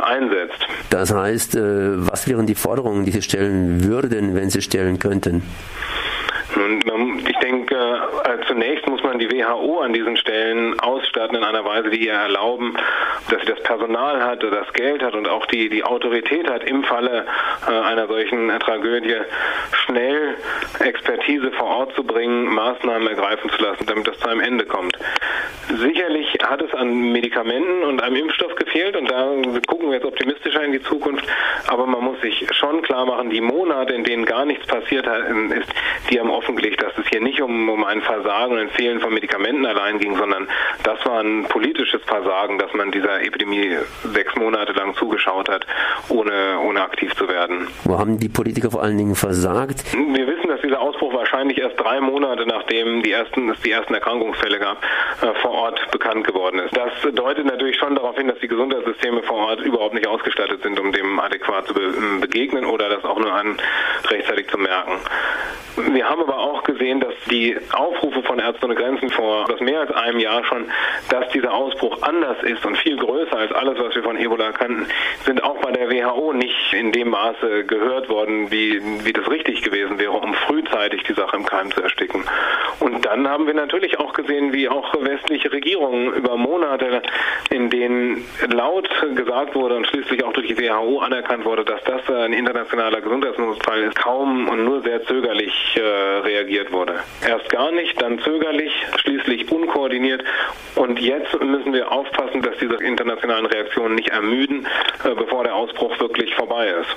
[0.02, 0.68] einsetzt.
[0.90, 1.62] Das heißt, äh,
[2.10, 5.44] was wären die Forderungen, die Sie stellen würden, wenn Sie stellen könnten?
[7.28, 11.89] Ich denke, äh, zunächst muss man die WHO an diesen Stellen ausstatten in einer Weise,
[11.89, 12.75] die ihr erlauben,
[13.30, 16.84] dass sie das Personal hat, das Geld hat und auch die, die Autorität hat, im
[16.84, 17.25] Falle
[17.67, 19.15] äh, einer solchen Tragödie
[19.86, 20.36] schnell
[20.80, 24.97] Expertise vor Ort zu bringen, Maßnahmen ergreifen zu lassen, damit das zu einem Ende kommt.
[25.78, 29.30] Sicherlich hat es an Medikamenten und einem Impfstoff gefehlt und da
[29.67, 31.25] gucken wir jetzt optimistischer in die Zukunft,
[31.67, 35.69] aber man muss sich schon klar machen, die Monate, in denen gar nichts passiert ist,
[36.10, 39.00] die haben offengelegt, dass es hier nicht nicht um, um ein Versagen und ein Fehlen
[39.00, 40.48] von Medikamenten allein ging, sondern
[40.84, 43.78] das war ein politisches Versagen, dass man dieser Epidemie
[44.13, 45.65] sechs Monate lang zugeschaut hat,
[46.10, 47.68] ohne, ohne aktiv zu werden.
[47.84, 49.84] Wo haben die Politiker vor allen Dingen versagt?
[49.94, 53.94] Wir wissen, dass dieser Ausbruch wahrscheinlich erst drei Monate nachdem die ersten, es die ersten
[53.94, 54.84] Erkrankungsfälle gab,
[55.22, 56.76] äh, vor Ort bekannt geworden ist.
[56.76, 60.80] Das deutet natürlich schon darauf hin, dass die Gesundheitssysteme vor Ort überhaupt nicht ausgestattet sind,
[60.80, 63.58] um dem adäquat zu be begegnen oder das auch nur an
[64.10, 64.94] rechtzeitig zu merken.
[65.94, 69.82] Wir haben aber auch gesehen, dass die Aufrufe von Ärzte ohne Grenzen vor etwas mehr
[69.82, 70.66] als einem Jahr schon,
[71.10, 74.88] dass dieser Ausbruch anders ist und viel größer als alles, was wir von Ebola kannten,
[75.26, 79.62] sind auch bei der WHO nicht in dem Maße gehört worden, wie, wie das richtig
[79.62, 82.24] gewesen wäre, um frühzeitig die Sache im Keim zu ersticken.
[82.80, 87.02] Und dann haben wir natürlich auch gesehen, wie auch westliche Regierungen über Monate,
[87.50, 92.02] in denen laut gesagt wurde und schließlich auch durch die WHO anerkannt wurde, dass das
[92.10, 97.00] ein internationaler Gesundheitsnotfall ist, kaum und nur sehr zögerlich äh, reagiert wurde.
[97.28, 100.24] Erst gar nicht, dann zögerlich, schließlich unkoordiniert
[100.76, 104.65] und jetzt müssen wir aufpassen, dass diese internationalen Reaktionen nicht ermüden,
[105.04, 106.95] äh, bevor der Ausbruch wirklich vorbei ist.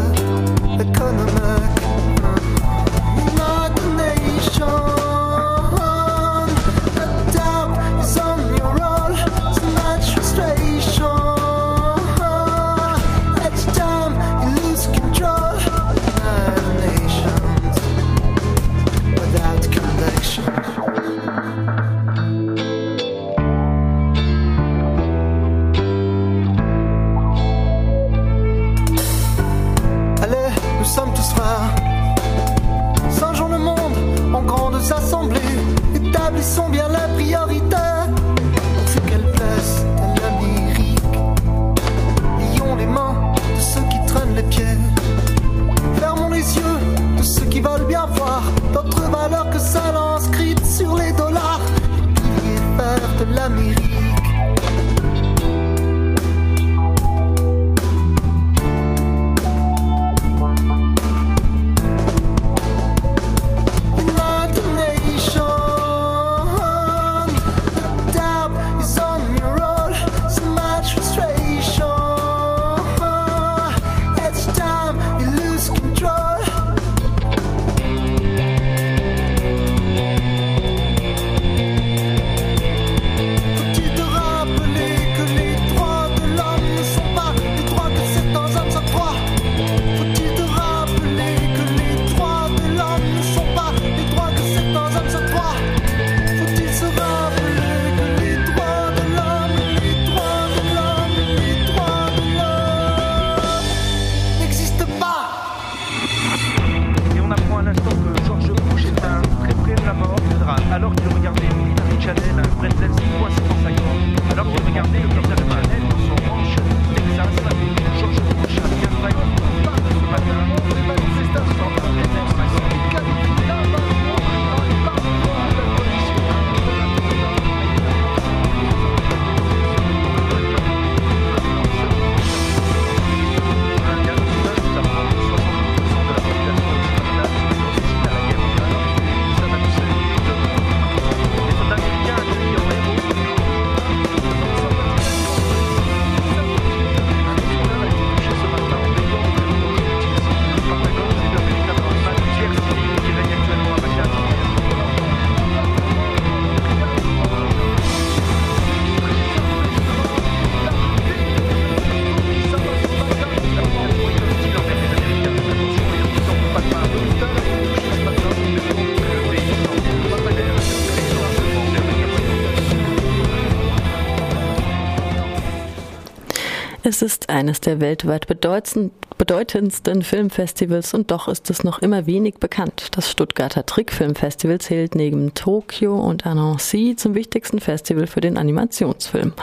[177.41, 182.89] eines der weltweit bedeutendsten Filmfestivals und doch ist es noch immer wenig bekannt.
[182.91, 189.33] Das Stuttgarter Trickfilmfestival zählt neben Tokio und Annecy zum wichtigsten Festival für den Animationsfilm.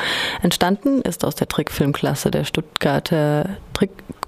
[0.43, 3.57] Entstanden ist aus der Trickfilmklasse der Stuttgarter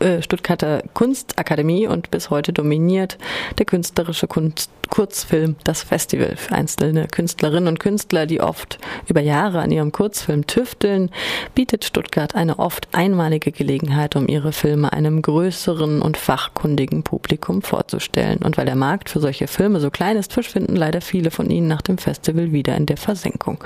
[0.01, 3.19] Äh, Stuttgarter Kunstakademie und bis heute dominiert
[3.59, 9.61] der künstlerische Kunst Kurzfilm das Festival für einzelne Künstlerinnen und Künstler, die oft über Jahre
[9.61, 11.11] an ihrem Kurzfilm tüfteln,
[11.55, 18.39] bietet Stuttgart eine oft einmalige Gelegenheit, um ihre Filme einem größeren und fachkundigen Publikum vorzustellen.
[18.43, 21.69] Und weil der Markt für solche Filme so klein ist, verschwinden leider viele von ihnen
[21.69, 23.63] nach dem Festival wieder in der Versenkung.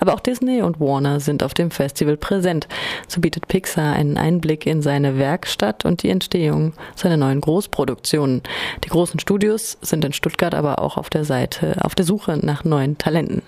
[0.00, 2.66] Aber auch Disney und Warner sind auf dem Festival präsent.
[3.06, 8.42] So bietet Pixar einen Einblick in seine Werkstatt und die Entstehung seiner neuen Großproduktionen.
[8.84, 12.64] Die großen Studios sind in Stuttgart aber auch auf der Seite, auf der Suche nach
[12.64, 13.40] neuen Talenten.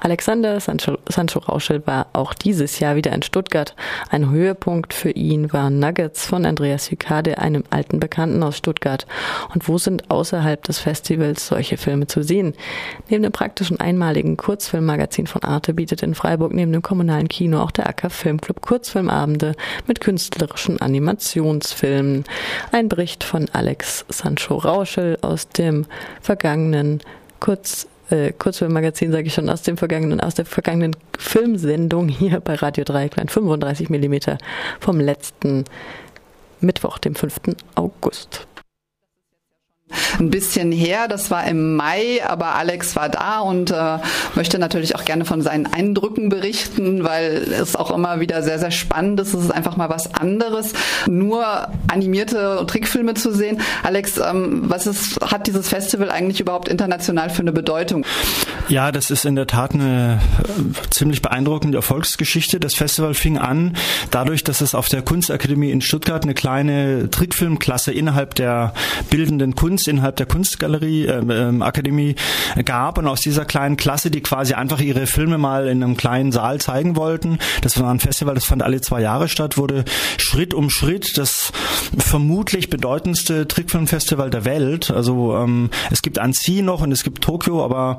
[0.00, 3.76] Alexander Sancho, Sancho Rauschel war auch dieses Jahr wieder in Stuttgart.
[4.08, 9.06] Ein Höhepunkt für ihn waren Nuggets von Andreas Hykade, einem alten Bekannten aus Stuttgart.
[9.52, 12.54] Und wo sind außerhalb des Festivals solche Filme zu sehen?
[13.10, 17.72] Neben dem praktischen einmaligen Kurzfilmmagazin von Arte bietet in Freiburg neben dem kommunalen Kino auch
[17.72, 19.54] der Acker Filmclub Kurzfilmabende
[19.86, 20.80] mit künstlerischen
[21.10, 22.24] Animationsfilmen.
[22.72, 25.86] Ein Bericht von Alex Sancho Rauschel aus dem
[26.20, 27.00] vergangenen
[27.40, 32.54] Kurz, äh, Kurzfilmmagazin, sage ich schon, aus dem vergangenen, aus der vergangenen Filmsendung hier bei
[32.54, 34.38] Radio Dreieckland 35 Millimeter
[34.78, 35.64] vom letzten
[36.60, 37.56] Mittwoch, dem 5.
[37.74, 38.46] August
[40.18, 41.08] ein bisschen her.
[41.08, 43.98] Das war im Mai, aber Alex war da und äh,
[44.34, 48.70] möchte natürlich auch gerne von seinen Eindrücken berichten, weil es auch immer wieder sehr, sehr
[48.70, 49.34] spannend ist.
[49.34, 50.72] Es ist einfach mal was anderes,
[51.06, 53.60] nur animierte Trickfilme zu sehen.
[53.82, 58.04] Alex, ähm, was ist, hat dieses Festival eigentlich überhaupt international für eine Bedeutung?
[58.68, 62.60] Ja, das ist in der Tat eine äh, ziemlich beeindruckende Erfolgsgeschichte.
[62.60, 63.76] Das Festival fing an
[64.10, 68.74] dadurch, dass es auf der Kunstakademie in Stuttgart eine kleine Trickfilmklasse innerhalb der
[69.10, 72.14] bildenden Kunst Kunst innerhalb der Kunstgalerie äh, äh, Akademie
[72.64, 76.32] gab und aus dieser kleinen Klasse, die quasi einfach ihre Filme mal in einem kleinen
[76.32, 77.38] Saal zeigen wollten.
[77.62, 79.84] Das war ein Festival, das fand alle zwei Jahre statt, wurde
[80.18, 81.52] Schritt um Schritt das
[81.96, 84.90] vermutlich bedeutendste Trickfilmfestival der Welt.
[84.90, 87.96] Also ähm, es gibt Annecy noch und es gibt Tokio, aber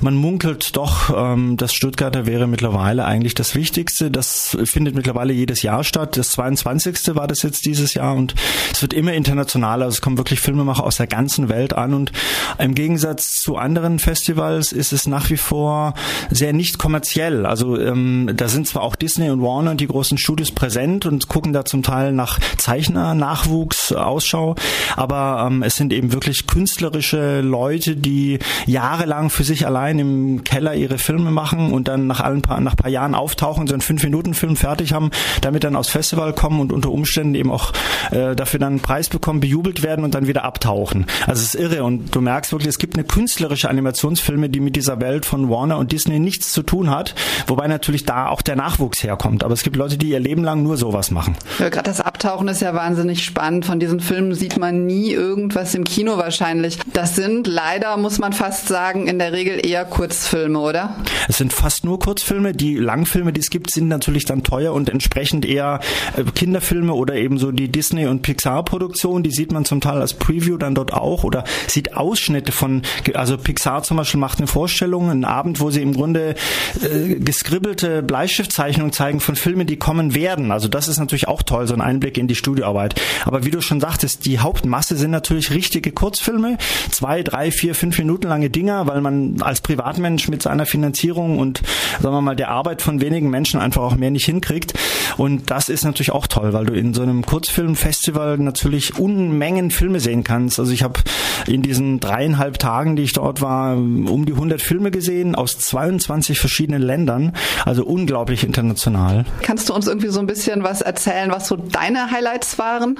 [0.00, 4.10] man munkelt doch, ähm, dass Stuttgarter wäre mittlerweile eigentlich das Wichtigste.
[4.10, 6.16] Das findet mittlerweile jedes Jahr statt.
[6.16, 7.14] Das 22.
[7.14, 8.34] war das jetzt dieses Jahr und
[8.72, 9.84] es wird immer internationaler.
[9.84, 11.92] Also es kommen wirklich Filmemacher aus der ganzen Welt an.
[11.92, 12.12] Und
[12.58, 15.92] im Gegensatz zu anderen Festivals ist es nach wie vor
[16.30, 17.44] sehr nicht kommerziell.
[17.44, 21.28] Also ähm, da sind zwar auch Disney und Warner und die großen Studios präsent und
[21.28, 24.54] gucken da zum Teil nach Zeichner, Nachwuchs, Ausschau,
[24.96, 30.74] aber ähm, es sind eben wirklich künstlerische Leute, die jahrelang für sich allein im Keller
[30.74, 34.02] ihre Filme machen und dann nach ein paar, nach paar Jahren auftauchen, so einen fünf
[34.02, 37.72] Minuten Film fertig haben, damit dann aufs Festival kommen und unter Umständen eben auch
[38.10, 41.26] äh, dafür dann einen Preis bekommen, bejubelt werden und dann wieder abtauchen machen.
[41.26, 44.76] Also es ist irre und du merkst wirklich, es gibt eine künstlerische Animationsfilme, die mit
[44.76, 47.14] dieser Welt von Warner und Disney nichts zu tun hat,
[47.46, 49.44] wobei natürlich da auch der Nachwuchs herkommt.
[49.44, 51.36] Aber es gibt Leute, die ihr Leben lang nur sowas machen.
[51.58, 53.64] Ja, Gerade das Abtauchen ist ja wahnsinnig spannend.
[53.64, 56.76] Von diesen Filmen sieht man nie irgendwas im Kino wahrscheinlich.
[56.92, 60.96] Das sind leider, muss man fast sagen, in der Regel eher Kurzfilme, oder?
[61.28, 62.52] Es sind fast nur Kurzfilme.
[62.52, 65.80] Die Langfilme, die es gibt, sind natürlich dann teuer und entsprechend eher
[66.14, 69.22] äh, Kinderfilme oder eben so die Disney- und Pixar-Produktion.
[69.22, 72.82] Die sieht man zum Teil als Preview dann dort auch oder sieht Ausschnitte von,
[73.14, 76.34] also Pixar zum Beispiel macht eine Vorstellung, einen Abend, wo sie im Grunde
[76.82, 80.52] äh, geskribbelte Bleistiftzeichnungen zeigen von Filmen, die kommen werden.
[80.52, 83.00] Also das ist natürlich auch toll, so ein Einblick in die Studioarbeit.
[83.24, 86.58] Aber wie du schon sagtest, die Hauptmasse sind natürlich richtige Kurzfilme,
[86.90, 91.62] zwei, drei, vier, fünf Minuten lange Dinger, weil man als Privatmensch mit seiner Finanzierung und
[92.00, 94.74] sagen wir mal der Arbeit von wenigen Menschen einfach auch mehr nicht hinkriegt.
[95.16, 100.00] Und das ist natürlich auch toll, weil du in so einem Kurzfilmfestival natürlich Unmengen Filme
[100.00, 100.58] sehen kannst.
[100.58, 101.00] Also ich habe
[101.46, 106.38] in diesen dreieinhalb Tagen, die ich dort war, um die 100 Filme gesehen aus 22
[106.38, 107.32] verschiedenen Ländern.
[107.64, 109.24] Also unglaublich international.
[109.42, 112.98] Kannst du uns irgendwie so ein bisschen was erzählen, was so deine Highlights waren?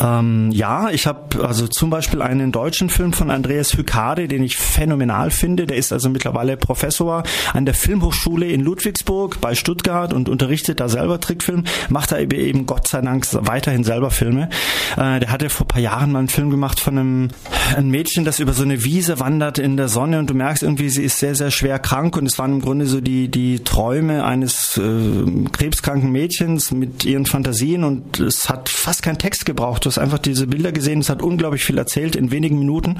[0.00, 4.56] Ähm, ja, ich habe also zum Beispiel einen deutschen Film von Andreas Hykade, den ich
[4.56, 5.66] phänomenal finde.
[5.66, 10.88] Der ist also mittlerweile Professor an der Filmhochschule in Ludwigsburg bei Stuttgart und unterrichtet da
[10.88, 14.48] selber Trickfilm, macht da eben Gott sei Dank weiterhin selber Filme.
[14.96, 17.28] Äh, der hatte vor paar Jahren mal einen Film gemacht von einem
[17.76, 20.88] ein Mädchen, das über so eine Wiese wandert in der Sonne und du merkst irgendwie,
[20.88, 24.24] sie ist sehr, sehr schwer krank und es waren im Grunde so die, die Träume
[24.24, 29.84] eines äh, krebskranken Mädchens mit ihren Fantasien und es hat fast keinen Text gebraucht.
[29.84, 32.98] Du hast einfach diese Bilder gesehen, es hat unglaublich viel erzählt in wenigen Minuten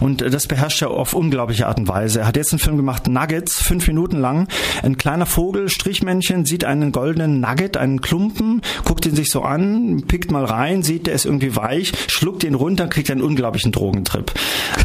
[0.00, 2.20] und das beherrscht er auf unglaubliche Art und Weise.
[2.20, 4.48] Er hat jetzt einen Film gemacht, Nuggets, fünf Minuten lang.
[4.82, 10.04] Ein kleiner Vogel, Strichmännchen, sieht einen goldenen Nugget, einen Klumpen, guckt ihn sich so an,
[10.06, 14.32] pickt mal rein, sieht, der ist irgendwie weich, schluckt ihn runter, kriegt einen unglaublichen Drogentrip.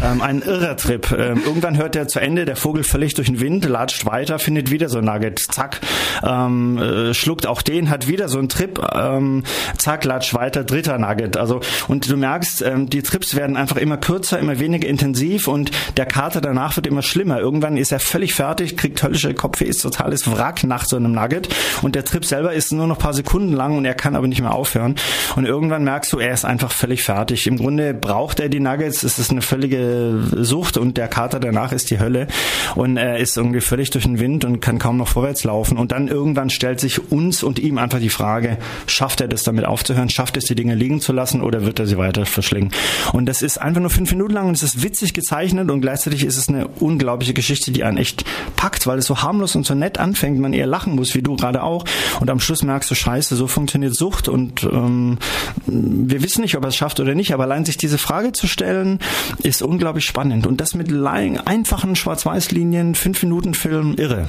[0.03, 1.11] Ähm, ein irrer Trip.
[1.11, 4.71] Ähm, irgendwann hört er zu Ende, der Vogel völlig durch den Wind, latscht weiter, findet
[4.71, 5.81] wieder so ein Nugget, zack,
[6.23, 9.43] ähm, äh, schluckt auch den, hat wieder so einen Trip, ähm,
[9.77, 11.37] zack, latscht weiter, dritter Nugget.
[11.37, 15.71] Also und du merkst, ähm, die Trips werden einfach immer kürzer, immer weniger intensiv und
[15.97, 17.39] der Kater danach wird immer schlimmer.
[17.39, 21.49] Irgendwann ist er völlig fertig, kriegt höllische Kopfweh, ist totales Wrack nach so einem Nugget
[21.81, 24.41] und der Trip selber ist nur noch paar Sekunden lang und er kann aber nicht
[24.41, 24.95] mehr aufhören.
[25.35, 27.47] Und irgendwann merkst du, er ist einfach völlig fertig.
[27.47, 31.71] Im Grunde braucht er die Nuggets, es ist eine völlige Sucht und der Kater danach
[31.71, 32.27] ist die Hölle
[32.75, 35.77] und er ist irgendwie völlig durch den Wind und kann kaum noch vorwärts laufen.
[35.77, 39.65] Und dann irgendwann stellt sich uns und ihm einfach die Frage, schafft er das damit
[39.65, 42.71] aufzuhören, schafft es die Dinge liegen zu lassen oder wird er sie weiter verschlingen?
[43.13, 46.25] Und das ist einfach nur fünf Minuten lang und es ist witzig gezeichnet und gleichzeitig
[46.25, 48.25] ist es eine unglaubliche Geschichte, die einen echt
[48.55, 51.35] packt, weil es so harmlos und so nett anfängt, man eher lachen muss, wie du
[51.35, 51.85] gerade auch.
[52.19, 55.17] Und am Schluss merkst du, scheiße, so funktioniert Sucht und ähm,
[55.65, 58.47] wir wissen nicht, ob er es schafft oder nicht, aber allein sich diese Frage zu
[58.47, 58.99] stellen,
[59.43, 60.47] ist unglaublich spannend.
[60.47, 64.27] Und das mit einfachen Schwarz-Weiß-Linien, fünf Minuten Film, irre.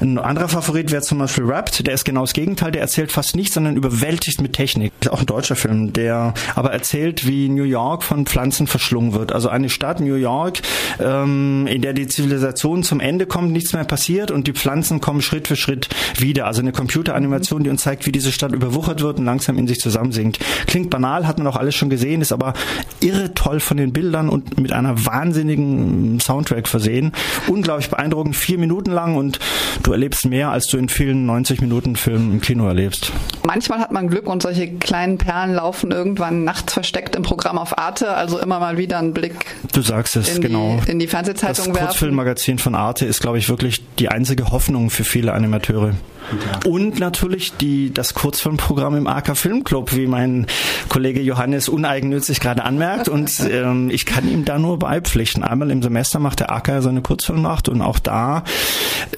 [0.00, 3.36] Ein anderer Favorit wäre zum Beispiel Wrapped, der ist genau das Gegenteil, der erzählt fast
[3.36, 4.92] nichts, sondern überwältigt mit Technik.
[5.10, 9.32] Auch ein deutscher Film, der aber erzählt, wie New York von Pflanzen verschlungen wird.
[9.32, 10.60] Also eine Stadt, New York,
[11.00, 15.22] ähm, in der die Zivilisation zum Ende kommt, nichts mehr passiert und die Pflanzen kommen
[15.22, 16.46] Schritt für Schritt wieder.
[16.46, 19.80] Also eine Computeranimation, die uns zeigt, wie diese Stadt überwuchert wird und langsam in sich
[19.80, 20.38] zusammensinkt.
[20.66, 22.54] Klingt banal, hat man auch alles schon gesehen, ist aber
[23.00, 27.12] irre toll von den Bildern und mit einer wahnsinnigen Soundtrack versehen.
[27.48, 29.38] Unglaublich beeindruckend, vier Minuten lang und
[29.82, 33.12] du erlebst mehr, als du in vielen 90 Minuten Filmen im Kino erlebst.
[33.44, 37.78] Manchmal hat man Glück und solche kleinen Perlen laufen irgendwann nachts versteckt im Programm auf
[37.78, 39.46] Arte, also immer mal wieder einen Blick.
[39.72, 40.80] Du sagst es, in genau.
[40.86, 41.86] Die, in die Fernsehzeitung das werfen.
[41.86, 45.94] Kurzfilmmagazin von Arte ist, glaube ich, wirklich die einzige Hoffnung für viele Animateure.
[46.64, 50.46] Und natürlich die, das Kurzfilmprogramm im AK Filmclub, wie mein
[50.88, 53.08] Kollege Johannes uneigennützig gerade anmerkt.
[53.08, 55.42] Und ähm, ich kann ihm da nur beipflichten.
[55.42, 58.44] Einmal im Semester macht der AK seine Kurzfilmnacht und auch da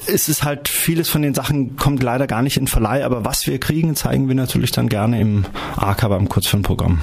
[0.06, 3.46] ist es halt, vieles von den Sachen kommt leider gar nicht in Verleih, aber was
[3.46, 5.44] wir kriegen, zeigen wir natürlich dann gerne im
[5.76, 7.00] AK beim Kurzfilmprogramm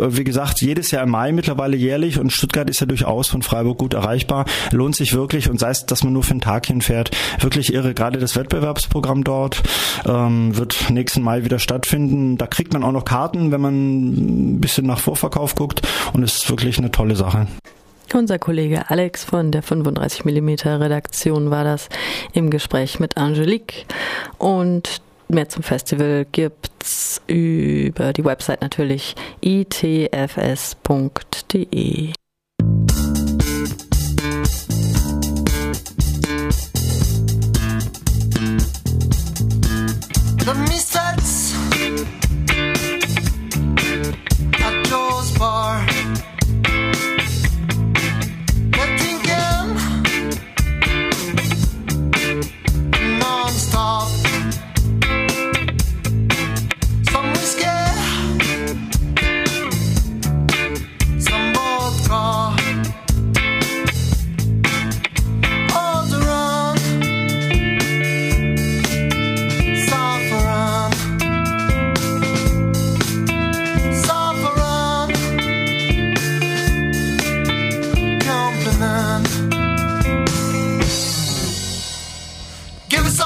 [0.00, 3.78] wie gesagt, jedes Jahr im Mai mittlerweile jährlich und Stuttgart ist ja durchaus von Freiburg
[3.78, 4.44] gut erreichbar.
[4.70, 7.10] Lohnt sich wirklich und sei es, dass man nur für einen Tag hinfährt,
[7.40, 7.94] wirklich irre.
[7.94, 9.60] Gerade das Wettbewerbsprogramm dort
[10.06, 12.38] ähm, wird nächsten Mai wieder stattfinden.
[12.38, 15.82] Da kriegt man auch noch Karten, wenn man ein bisschen nach Vorverkauf guckt
[16.12, 17.48] und es ist wirklich eine tolle Sache.
[18.14, 21.88] Unser Kollege Alex von der 35 mm Redaktion war das
[22.32, 23.84] im Gespräch mit Angelique
[24.38, 30.82] und Mehr zum Festival gibt's über die Website natürlich itfs.de.
[44.60, 45.86] At Joe's bar.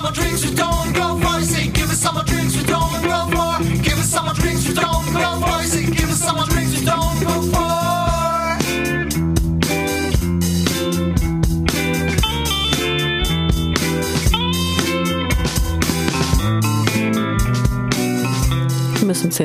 [0.03, 1.41] Some more drinks we don't go for.
[1.43, 3.63] Say, give us some more drinks we don't go for.
[3.83, 5.32] Give us some more drinks we don't go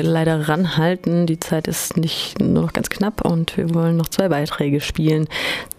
[0.02, 1.26] hier leider ranhalten.
[1.26, 5.26] Die Zeit ist nicht nur noch ganz knapp und wir wollen noch zwei Beiträge spielen.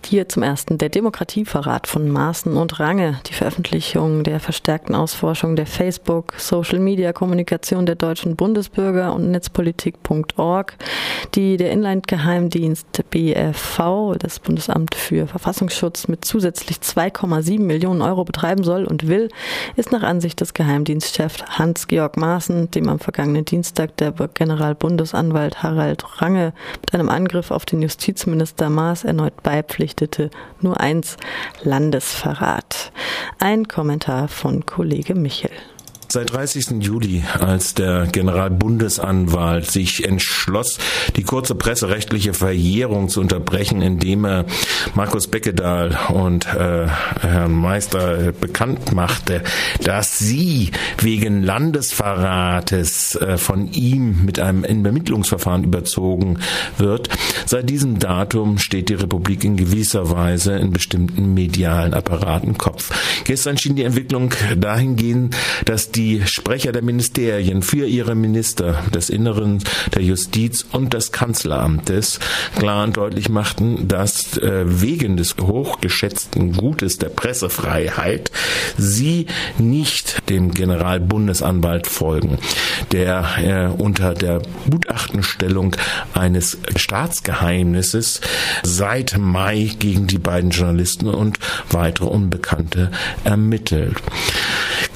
[0.06, 5.68] Hier zum ersten der Demokratieverrat von Maßen und Range, die Veröffentlichung der verstärkten Ausforschung der
[5.68, 10.76] Facebook, Social Media Kommunikation der deutschen Bundesbürger und Netzpolitik.org,
[11.36, 18.86] die der Inlandgeheimdienst BFV, das Bundesamt für Verfassungsschutz, mit zusätzlich 2,7 Millionen Euro betreiben soll
[18.86, 19.30] und will,
[19.76, 26.22] ist nach Ansicht des Geheimdienstchefs Hans-Georg Maaßen, dem am vergangenen Dienstag Dienstag der Generalbundesanwalt Harald
[26.22, 30.30] Range mit einem Angriff auf den Justizminister Maas erneut beipflichtete.
[30.62, 31.18] Nur eins,
[31.64, 32.92] Landesverrat.
[33.40, 35.52] Ein Kommentar von Kollege Michel.
[36.12, 36.82] Seit 30.
[36.82, 40.80] Juli, als der Generalbundesanwalt sich entschloss,
[41.16, 44.46] die kurze presserechtliche Verjährung zu unterbrechen, indem er
[44.96, 49.44] Markus Beckedahl und äh, Herrn Meister bekannt machte,
[49.84, 56.40] dass sie wegen Landesverrates äh, von ihm mit einem Ermittlungsverfahren überzogen
[56.80, 57.10] wird.
[57.46, 63.22] Seit diesem Datum steht die Republik in gewisser Weise in bestimmten medialen Apparaten Kopf.
[63.26, 65.36] Gestern schien die Entwicklung dahingehend,
[65.66, 69.62] dass die die Sprecher der Ministerien für ihre Minister des Inneren,
[69.94, 72.20] der Justiz und des Kanzleramtes
[72.58, 78.32] klar und deutlich machten, dass äh, wegen des hochgeschätzten Gutes der Pressefreiheit
[78.78, 79.26] sie
[79.58, 82.38] nicht dem Generalbundesanwalt folgen,
[82.94, 85.76] der äh, unter der Gutachtenstellung
[86.14, 88.22] eines Staatsgeheimnisses
[88.64, 91.40] seit Mai gegen die beiden Journalisten und
[91.72, 92.90] weitere Unbekannte
[93.26, 93.98] ermittelt.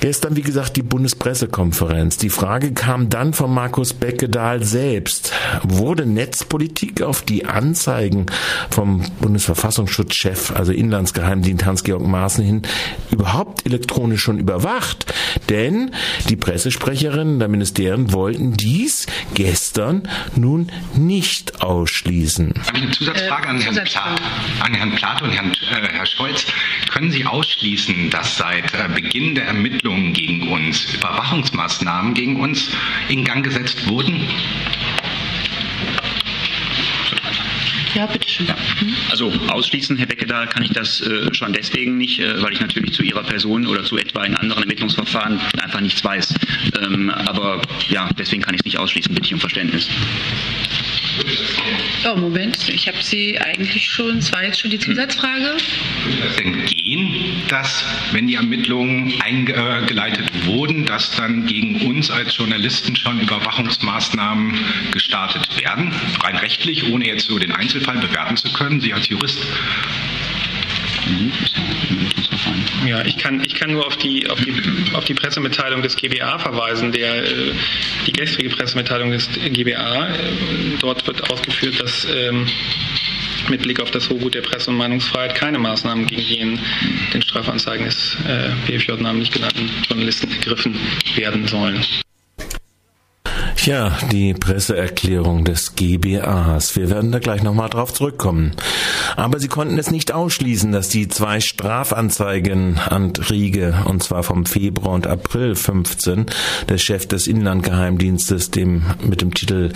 [0.03, 2.17] Gestern, wie gesagt, die Bundespressekonferenz.
[2.17, 5.32] Die Frage kam dann von Markus Beckedahl selbst.
[5.63, 8.25] Wurde Netzpolitik auf die Anzeigen
[8.69, 12.61] vom Bundesverfassungsschutzchef, also Inlandsgeheimdienst Hans-Georg Maaßen hin,
[13.11, 15.13] überhaupt elektronisch schon überwacht?
[15.49, 15.91] Denn
[16.29, 20.03] die Pressesprecherinnen der Ministerien wollten dies gestern
[20.35, 22.53] nun nicht ausschließen.
[22.67, 24.21] Habe ich eine Zusatzfrage an Herrn Plath,
[24.61, 26.45] an Herrn Plath und Herrn, äh, Herr Scholz.
[26.91, 32.69] Können Sie ausschließen, dass seit äh, Beginn der Ermittlungen gegen uns, Überwachungsmaßnahmen gegen uns
[33.09, 34.27] in Gang gesetzt wurden?
[37.93, 38.47] Ja, bitteschön.
[38.47, 38.55] Ja.
[39.11, 42.93] Also ausschließen, Herr Beckedahl, kann ich das äh, schon deswegen nicht, äh, weil ich natürlich
[42.93, 46.33] zu Ihrer Person oder zu etwa in anderen Ermittlungsverfahren einfach nichts weiß.
[46.81, 49.87] Ähm, aber ja, deswegen kann ich es nicht ausschließen, bitte ich um Verständnis.
[52.05, 55.57] Oh, Moment, ich habe Sie eigentlich schon, es war jetzt schon die Zusatzfrage.
[56.03, 62.35] Würde das denn gehen, dass, wenn die Ermittlungen eingeleitet wurden, dass dann gegen uns als
[62.35, 64.53] Journalisten schon Überwachungsmaßnahmen
[64.91, 65.93] gestartet werden?
[66.23, 69.39] Rein rechtlich, ohne jetzt so den Einzelfall bewerten zu können, Sie als Jurist?
[72.85, 74.53] Ja, ich kann, ich kann nur auf die, auf, die,
[74.93, 77.53] auf die Pressemitteilung des GBA verweisen, der, äh,
[78.05, 80.07] die gestrige Pressemitteilung des GBA.
[80.07, 80.17] Äh,
[80.79, 82.45] dort wird ausgeführt, dass ähm,
[83.49, 86.59] mit Blick auf das Hochgut der Presse- und Meinungsfreiheit keine Maßnahmen gegen die in
[87.13, 90.75] den Strafanzeigen des äh, BFJ namentlich genannten Journalisten ergriffen
[91.15, 91.83] werden sollen.
[93.65, 96.75] Ja, die Presseerklärung des GBAs.
[96.75, 98.51] Wir werden da gleich nochmal drauf zurückkommen.
[99.15, 104.45] Aber sie konnten es nicht ausschließen, dass die zwei Strafanzeigen an Riege, und zwar vom
[104.45, 106.25] Februar und April 15,
[106.67, 109.71] des Chef des Inlandgeheimdienstes, dem mit dem Titel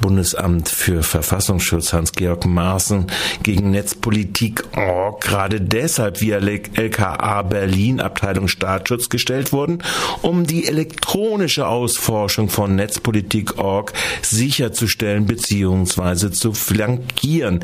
[0.00, 3.06] Bundesamt für Verfassungsschutz Hans-Georg Maaßen
[3.44, 9.84] gegen Netzpolitik oh, gerade deshalb via LKA Berlin Abteilung Staatsschutz gestellt wurden,
[10.22, 13.92] um die elektronische Ausforschung von Netzpolitik Politik.org
[14.22, 16.30] sicherzustellen bzw.
[16.30, 17.60] zu flankieren.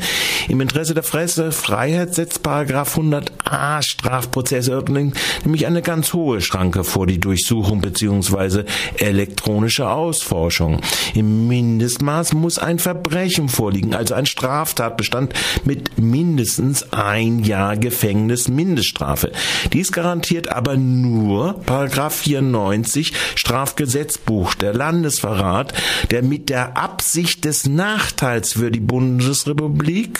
[0.47, 7.19] Im Interesse der Pressefreiheit setzt Paragraph 100a Strafprozessordnung nämlich eine ganz hohe Schranke vor die
[7.19, 8.65] Durchsuchung bzw.
[8.97, 10.81] elektronische Ausforschung.
[11.15, 15.33] Im Mindestmaß muss ein Verbrechen vorliegen, also ein Straftatbestand
[15.65, 19.31] mit mindestens ein Jahr Gefängnis Mindeststrafe.
[19.73, 25.73] Dies garantiert aber nur Paragraph 94 Strafgesetzbuch der Landesverrat Bundesrat,
[26.11, 30.19] der mit der Absicht des Nachteils für die Bundesrepublik,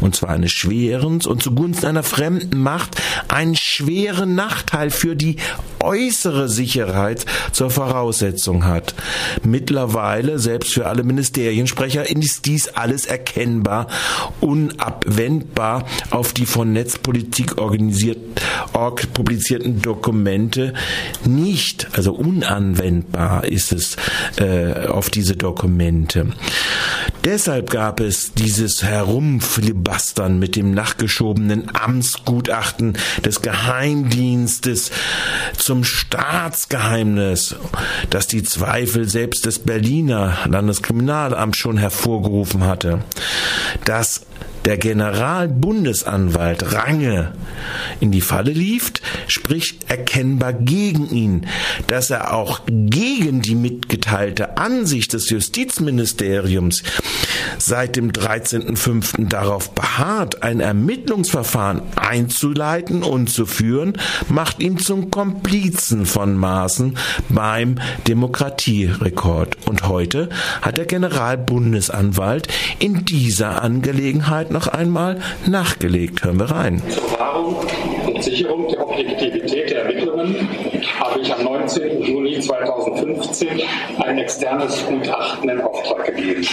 [0.00, 5.36] und zwar eines schweren und zugunsten einer fremden Macht, einen schweren Nachteil für die
[5.80, 8.94] äußere Sicherheit zur Voraussetzung hat.
[9.42, 13.88] Mittlerweile, selbst für alle Ministeriensprecher, ist dies alles erkennbar,
[14.40, 18.18] unabwendbar auf die von Netzpolitik organisiert,
[18.72, 20.74] org, publizierten Dokumente
[21.24, 23.96] nicht, also unanwendbar ist es
[24.36, 26.28] äh, äh, auf diese Dokumente.
[27.24, 34.90] Deshalb gab es dieses Herumfilibustern mit dem nachgeschobenen Amtsgutachten des Geheimdienstes
[35.56, 37.54] zum Staatsgeheimnis,
[38.10, 43.04] das die Zweifel selbst des Berliner Landeskriminalamts schon hervorgerufen hatte.
[43.84, 44.22] Das
[44.64, 47.32] der Generalbundesanwalt Range
[48.00, 48.92] in die Falle lief,
[49.26, 51.46] spricht erkennbar gegen ihn,
[51.86, 56.82] dass er auch gegen die mitgeteilte Ansicht des Justizministeriums
[57.58, 59.28] seit dem 13.05.
[59.28, 63.94] darauf beharrt, ein Ermittlungsverfahren einzuleiten und zu führen,
[64.28, 66.96] macht ihn zum Komplizen von Maßen
[67.28, 67.76] beim
[68.06, 69.56] Demokratierekord.
[69.66, 70.28] Und heute
[70.60, 72.48] hat der Generalbundesanwalt
[72.78, 76.24] in dieser Angelegenheit noch einmal nachgelegt.
[76.24, 76.82] Hören wir rein.
[76.88, 77.56] Zur Wahrung
[78.06, 80.48] und Sicherung der Objektivität der Ermittlungen
[80.98, 82.02] habe ich am 19.
[82.02, 83.48] Juni 2015
[84.04, 86.46] ein externes Gutachten in Auftrag gegeben.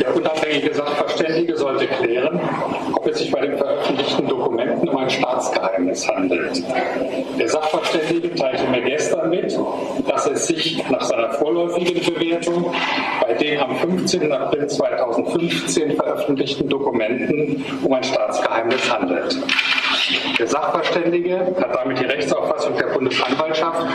[0.00, 2.40] Der unabhängige Sachverständige sollte klären,
[2.94, 6.62] ob es sich bei den veröffentlichten Dokumenten um ein Staatsgeheimnis handelt.
[7.38, 9.58] Der Sachverständige teilte mir gestern mit,
[10.06, 12.74] dass es sich nach seiner vorläufigen Bewertung
[13.20, 14.32] bei den am 15.
[14.32, 19.36] April 2015 veröffentlichten Dokumenten um ein Staatsgeheimnis handelt.
[20.38, 23.86] Der Sachverständige hat damit die Rechtsauffassung der Bundesanwaltschaft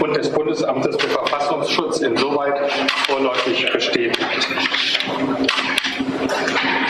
[0.00, 2.70] und des Bundesamtes für Verfassungsschutz insoweit
[3.08, 4.48] vorläufig bestätigt.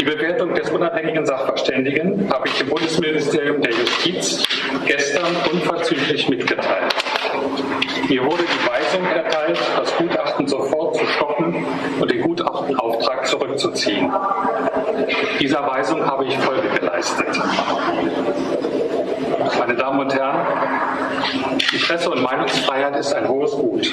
[0.00, 4.42] Die Bewertung des unabhängigen Sachverständigen habe ich dem Bundesministerium der Justiz
[4.86, 6.92] gestern unverzüglich mitgeteilt.
[8.08, 11.64] Mir wurde die Weisung erteilt, das Gutachten sofort zu stoppen
[12.00, 14.12] und den Gutachtenauftrag zurückzuziehen.
[15.40, 17.40] Dieser Weisung habe ich Folge geleistet.
[19.58, 20.46] Meine Damen und Herren,
[21.72, 23.92] die Presse- und Meinungsfreiheit ist ein hohes Gut.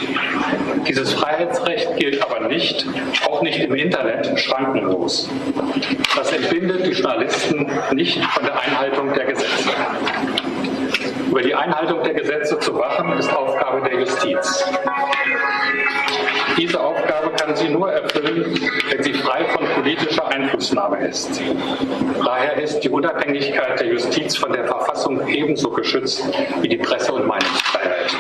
[0.88, 2.86] Dieses Freiheitsrecht gilt aber nicht,
[3.28, 5.30] auch nicht im Internet, schrankenlos.
[6.16, 9.70] Das entbindet die Journalisten nicht von der Einhaltung der Gesetze.
[11.30, 14.65] Über die Einhaltung der Gesetze zu wachen, ist Aufgabe der Justiz.
[16.57, 18.59] Diese Aufgabe kann sie nur erfüllen,
[18.89, 21.39] wenn sie frei von politischer Einflussnahme ist.
[22.25, 26.23] Daher ist die Unabhängigkeit der Justiz von der Verfassung ebenso geschützt
[26.61, 28.15] wie die Presse- und Meinungsfreiheit.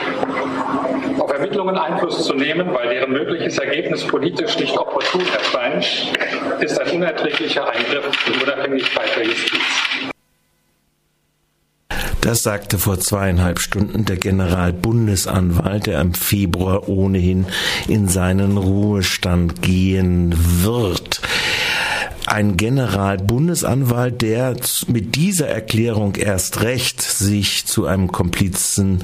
[1.17, 6.13] Auf Ermittlungen Einfluss zu nehmen, weil deren mögliches Ergebnis politisch nicht opportun erscheint,
[6.59, 9.88] ist ein unerträglicher Eingriff in die Unabhängigkeit der Justiz.
[12.21, 17.45] Das sagte vor zweieinhalb Stunden der Generalbundesanwalt, der im Februar ohnehin
[17.87, 21.21] in seinen Ruhestand gehen wird
[22.31, 24.55] ein Generalbundesanwalt, der
[24.87, 29.03] mit dieser Erklärung erst recht sich zu einem Komplizen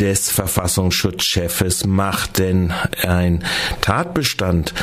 [0.00, 2.38] des Verfassungsschutzchefes macht.
[2.38, 3.44] Denn ein
[3.80, 4.74] Tatbestand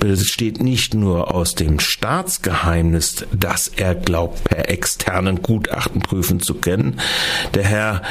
[0.00, 7.00] besteht nicht nur aus dem Staatsgeheimnis, das er glaubt per externen Gutachten prüfen zu können.
[7.54, 8.02] Der Herr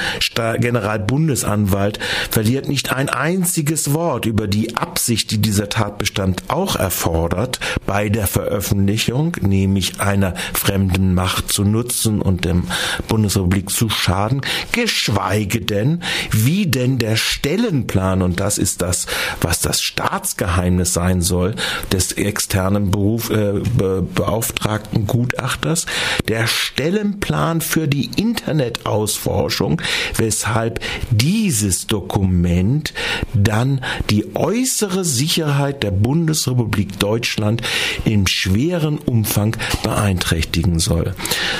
[0.60, 8.10] Generalbundesanwalt verliert nicht ein einziges Wort über die Absicht, die dieser Tatbestand auch erfordert bei
[8.10, 12.64] der Veröffentlichung Verantwortung, nämlich einer fremden Macht zu nutzen und dem
[13.08, 16.02] Bundesrepublik zu schaden, geschweige denn,
[16.32, 19.08] wie denn der Stellenplan, und das ist das,
[19.42, 21.56] was das Staatsgeheimnis sein soll,
[21.92, 25.86] des externen Beruf, äh, be, beauftragten Gutachters,
[26.28, 29.82] der Stellenplan für die Internetausforschung,
[30.18, 30.80] weshalb
[31.12, 32.94] dieses Dokument
[33.34, 37.62] dann die äußere Sicherheit der Bundesrepublik Deutschland
[38.06, 41.14] im schweren Umfang beeinträchtigen soll.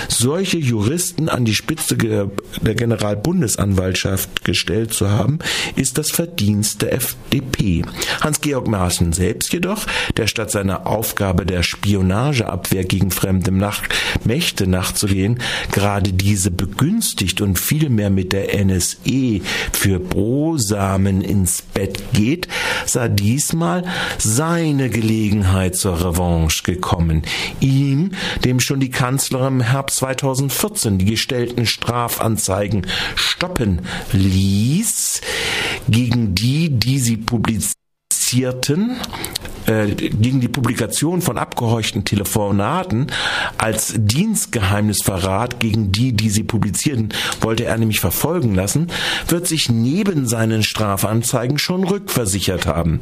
[0.08, 2.32] Solche Juristen an die Spitze der
[2.76, 5.38] Generalbundesanwaltschaft gestellt zu haben,
[5.76, 7.84] ist das Verdienst der FDP.
[8.22, 9.86] Hans-Georg Maaßen selbst jedoch,
[10.18, 13.52] der statt seiner Aufgabe der Spionageabwehr gegen fremde
[14.24, 15.40] Mächte nachzugehen,
[15.72, 19.42] gerade diese begünstigt und vielmehr mit der NSE
[19.72, 22.48] für Brosamen ins Bett geht,
[22.88, 23.84] sah diesmal
[24.18, 27.22] seine Gelegenheit zur Revanche gekommen.
[27.60, 28.12] Ihm,
[28.44, 33.82] dem schon die Kanzlerin im Herbst 2014 die gestellten Strafanzeigen stoppen
[34.12, 35.22] ließ,
[35.90, 38.98] gegen die, die sie publizierten,
[39.68, 43.08] äh, gegen die Publikation von abgehorchten Telefonaten
[43.58, 47.10] als Dienstgeheimnisverrat gegen die, die sie publizierten,
[47.42, 48.88] wollte er nämlich verfolgen lassen,
[49.28, 53.00] wird sich neben seinen Strafanzeigen schon rückversichert haben.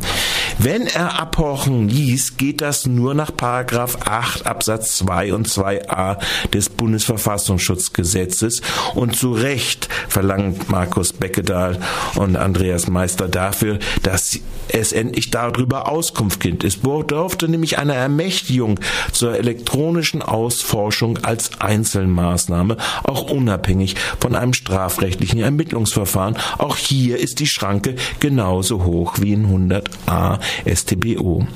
[0.60, 6.18] Wenn er abhorchen ließ, geht das nur nach Paragraph 8 Absatz 2 und 2a
[6.54, 8.62] des Bundesverfassungsschutzgesetzes
[8.94, 11.80] und zu Recht verlangt Markus Beckedahl
[12.16, 14.40] und Andreas Meister dafür, dass
[14.70, 16.64] es endlich darüber Auskunft gibt sind.
[16.64, 18.80] Es bedurfte nämlich einer Ermächtigung
[19.12, 26.38] zur elektronischen Ausforschung als Einzelmaßnahme, auch unabhängig von einem strafrechtlichen Ermittlungsverfahren.
[26.58, 31.48] Auch hier ist die Schranke genauso hoch wie in 100a StBO.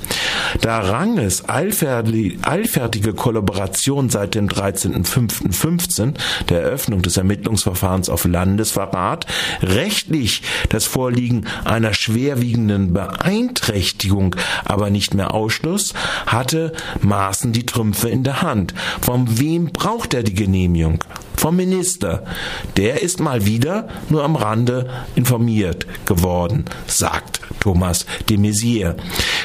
[0.61, 6.13] Da Ranges allfertige Kollaboration seit dem 13.05.15,
[6.49, 9.25] der Eröffnung des Ermittlungsverfahrens auf Landesverrat,
[9.61, 15.95] rechtlich das Vorliegen einer schwerwiegenden Beeinträchtigung, aber aber nicht mehr Ausschluss,
[16.27, 16.71] hatte
[17.01, 18.75] Maaßen die Trümpfe in der Hand.
[19.01, 21.03] Von wem braucht er die Genehmigung?
[21.35, 22.23] Vom Minister.
[22.77, 28.95] Der ist mal wieder nur am Rande informiert geworden, sagt Thomas de Maizière.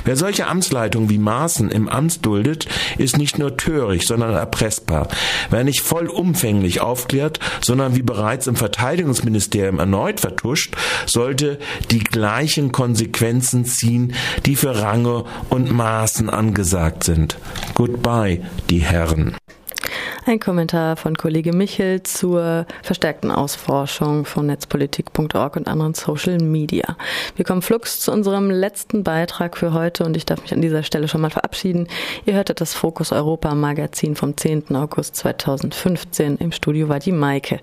[0.04, 2.66] Wer solche Amtsleitungen wie Maaßen im Amt duldet,
[2.98, 5.08] ist nicht nur töricht, sondern erpressbar.
[5.50, 10.76] Wer nicht vollumfänglich aufklärt, sondern wie bereits im Verteidigungsministerium erneut vertuscht,
[11.06, 11.58] sollte
[11.90, 14.14] die gleichen Konsequenzen ziehen,
[14.46, 17.38] die für Range und Maßen angesagt sind.
[17.74, 19.36] Goodbye, die Herren.
[20.30, 26.96] Ein Kommentar von Kollege Michel zur verstärkten Ausforschung von netzpolitik.org und anderen Social Media.
[27.34, 30.84] Wir kommen flugs zu unserem letzten Beitrag für heute und ich darf mich an dieser
[30.84, 31.88] Stelle schon mal verabschieden.
[32.26, 34.76] Ihr hörtet das Fokus Europa Magazin vom 10.
[34.76, 36.36] August 2015.
[36.36, 37.58] Im Studio war die Maike.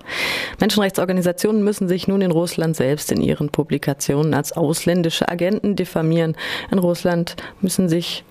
[0.60, 6.36] Menschenrechtsorganisationen müssen sich nun in Russland selbst in ihren Publikationen als ausländische Agenten diffamieren.
[6.70, 8.26] In Russland müssen sich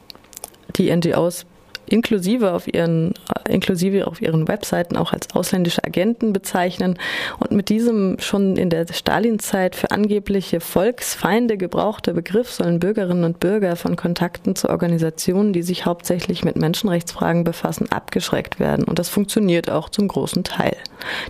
[0.76, 1.46] die NGOs
[1.88, 3.14] inklusive auf ihren
[3.48, 6.98] inklusive auf ihren Webseiten auch als ausländische Agenten bezeichnen
[7.38, 13.40] und mit diesem schon in der Stalinzeit für angebliche Volksfeinde gebrauchte Begriff sollen Bürgerinnen und
[13.40, 19.08] Bürger von Kontakten zu Organisationen, die sich hauptsächlich mit Menschenrechtsfragen befassen, abgeschreckt werden und das
[19.08, 20.76] funktioniert auch zum großen Teil.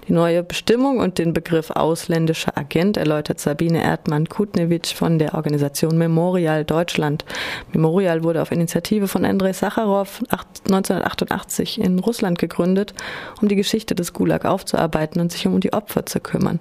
[0.09, 6.65] Die neue Bestimmung und den Begriff ausländischer Agent erläutert Sabine Erdmann-Kutnewitsch von der Organisation Memorial
[6.65, 7.25] Deutschland.
[7.73, 10.23] Memorial wurde auf Initiative von Andrei Sacharow
[10.65, 12.95] 1988 in Russland gegründet,
[13.41, 16.59] um die Geschichte des Gulag aufzuarbeiten und sich um die Opfer zu kümmern.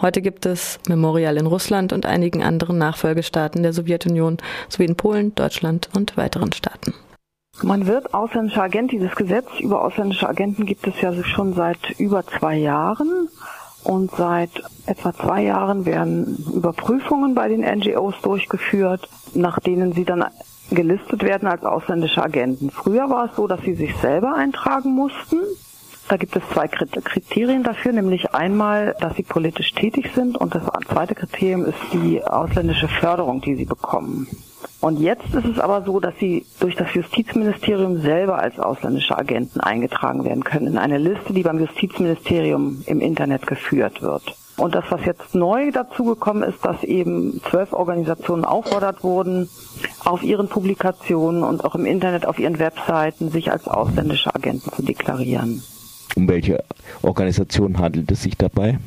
[0.00, 5.34] Heute gibt es Memorial in Russland und einigen anderen Nachfolgestaaten der Sowjetunion sowie in Polen,
[5.34, 6.94] Deutschland und weiteren Staaten.
[7.62, 8.92] Man wird ausländischer Agent.
[8.92, 13.28] Dieses Gesetz über ausländische Agenten gibt es ja schon seit über zwei Jahren.
[13.84, 14.50] Und seit
[14.86, 20.24] etwa zwei Jahren werden Überprüfungen bei den NGOs durchgeführt, nach denen sie dann
[20.74, 22.70] gelistet werden als ausländische Agenten.
[22.70, 25.38] Früher war es so, dass sie sich selber eintragen mussten.
[26.08, 30.62] Da gibt es zwei Kriterien dafür, nämlich einmal, dass sie politisch tätig sind und das
[30.90, 34.26] zweite Kriterium ist die ausländische Förderung, die sie bekommen.
[34.80, 39.60] Und jetzt ist es aber so, dass sie durch das Justizministerium selber als ausländische Agenten
[39.60, 44.36] eingetragen werden können in eine Liste, die beim Justizministerium im Internet geführt wird.
[44.62, 49.48] Und das, was jetzt neu dazugekommen ist, dass eben zwölf Organisationen auffordert wurden,
[50.04, 54.82] auf ihren Publikationen und auch im Internet auf ihren Webseiten sich als ausländische Agenten zu
[54.82, 55.64] deklarieren.
[56.14, 56.62] Um welche
[57.02, 58.78] Organisation handelt es sich dabei?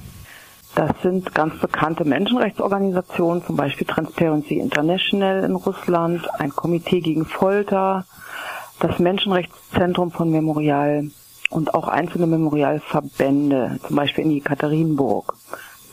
[0.76, 8.06] Das sind ganz bekannte Menschenrechtsorganisationen, zum Beispiel Transparency International in Russland, ein Komitee gegen Folter,
[8.80, 11.10] das Menschenrechtszentrum von Memorial
[11.50, 15.34] und auch einzelne Memorialverbände, zum Beispiel in Jekaterinburg,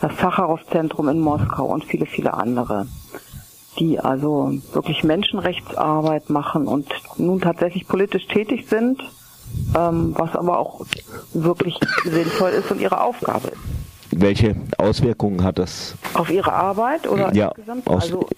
[0.02, 2.86] das Sacharow-Zentrum in Moskau und viele, viele andere,
[3.78, 9.00] die also wirklich Menschenrechtsarbeit machen und nun tatsächlich politisch tätig sind,
[9.76, 10.84] ähm, was aber auch
[11.32, 13.60] wirklich sinnvoll ist und ihre Aufgabe ist.
[14.10, 15.94] Welche Auswirkungen hat das?
[16.14, 17.86] Auf ihre Arbeit oder ja, insgesamt?
[17.86, 18.28] Aus, also,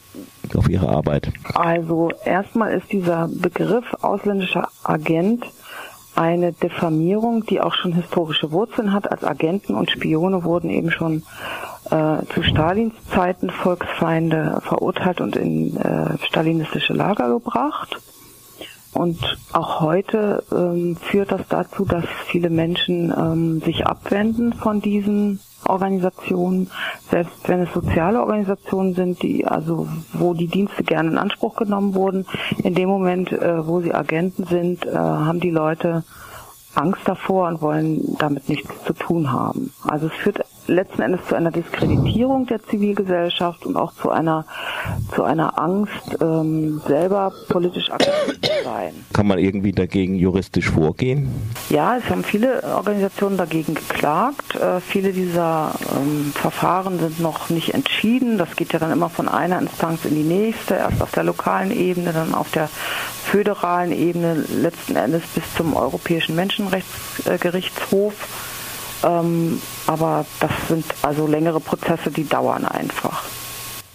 [0.54, 1.32] auf ihre Arbeit.
[1.54, 5.44] Also erstmal ist dieser Begriff ausländischer Agent
[6.14, 9.10] eine Diffamierung, die auch schon historische Wurzeln hat.
[9.10, 11.22] Als Agenten und Spione wurden eben schon
[11.90, 17.96] äh, zu Stalins Zeiten Volksfeinde verurteilt und in äh, stalinistische Lager gebracht.
[18.92, 25.40] Und auch heute ähm, führt das dazu, dass viele Menschen ähm, sich abwenden von diesen
[25.66, 26.70] Organisationen,
[27.10, 31.94] selbst wenn es soziale Organisationen sind, die also wo die Dienste gerne in Anspruch genommen
[31.94, 32.26] wurden,
[32.62, 36.04] in dem Moment, äh, wo sie Agenten sind, äh, haben die Leute
[36.74, 39.72] Angst davor und wollen damit nichts zu tun haben.
[39.86, 44.44] Also es führt letzten Endes zu einer Diskreditierung der Zivilgesellschaft und auch zu einer
[45.14, 48.92] zu einer Angst, ähm, selber politisch aktiv zu sein.
[49.12, 51.28] Kann man irgendwie dagegen juristisch vorgehen?
[51.70, 54.54] Ja, es haben viele Organisationen dagegen geklagt.
[54.56, 58.38] Äh, viele dieser ähm, Verfahren sind noch nicht entschieden.
[58.38, 61.70] Das geht ja dann immer von einer Instanz in die nächste, erst auf der lokalen
[61.70, 62.68] Ebene, dann auf der
[63.24, 68.14] föderalen Ebene, letzten Endes bis zum Europäischen Menschenrechtsgerichtshof.
[69.04, 73.24] Ähm, aber das sind also längere Prozesse, die dauern einfach.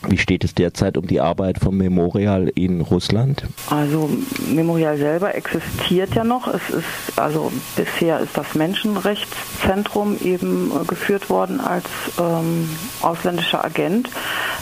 [0.07, 3.43] Wie steht es derzeit um die Arbeit von Memorial in Russland?
[3.69, 4.09] Also
[4.47, 6.47] Memorial selber existiert ja noch.
[6.47, 11.85] Es ist also bisher ist das Menschenrechtszentrum eben äh, geführt worden als
[12.17, 12.69] ähm,
[13.01, 14.09] ausländischer Agent.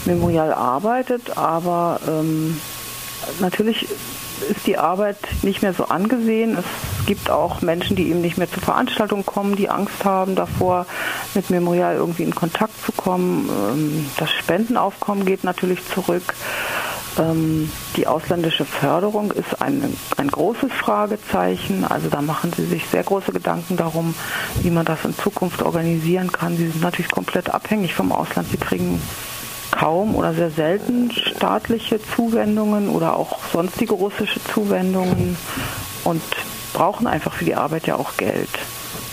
[0.06, 2.60] Memorial arbeitet, aber ähm,
[3.40, 3.88] natürlich
[4.42, 6.58] ist die Arbeit nicht mehr so angesehen.
[6.58, 10.86] Es gibt auch Menschen, die eben nicht mehr zur Veranstaltung kommen, die Angst haben davor,
[11.34, 13.50] mit Memorial irgendwie in Kontakt zu kommen.
[13.50, 16.34] Ähm, das Spendenaufkommen geht natürlich zurück.
[17.18, 21.84] Ähm, die ausländische Förderung ist ein, ein großes Fragezeichen.
[21.84, 24.14] Also da machen sie sich sehr große Gedanken darum,
[24.62, 26.58] wie man das in Zukunft organisieren kann.
[26.58, 28.50] Sie sind natürlich komplett abhängig vom Ausland.
[28.52, 29.02] Sie kriegen
[29.78, 35.38] kaum oder sehr selten staatliche Zuwendungen oder auch sonstige russische Zuwendungen
[36.04, 36.22] und
[36.74, 38.50] brauchen einfach für die Arbeit ja auch Geld.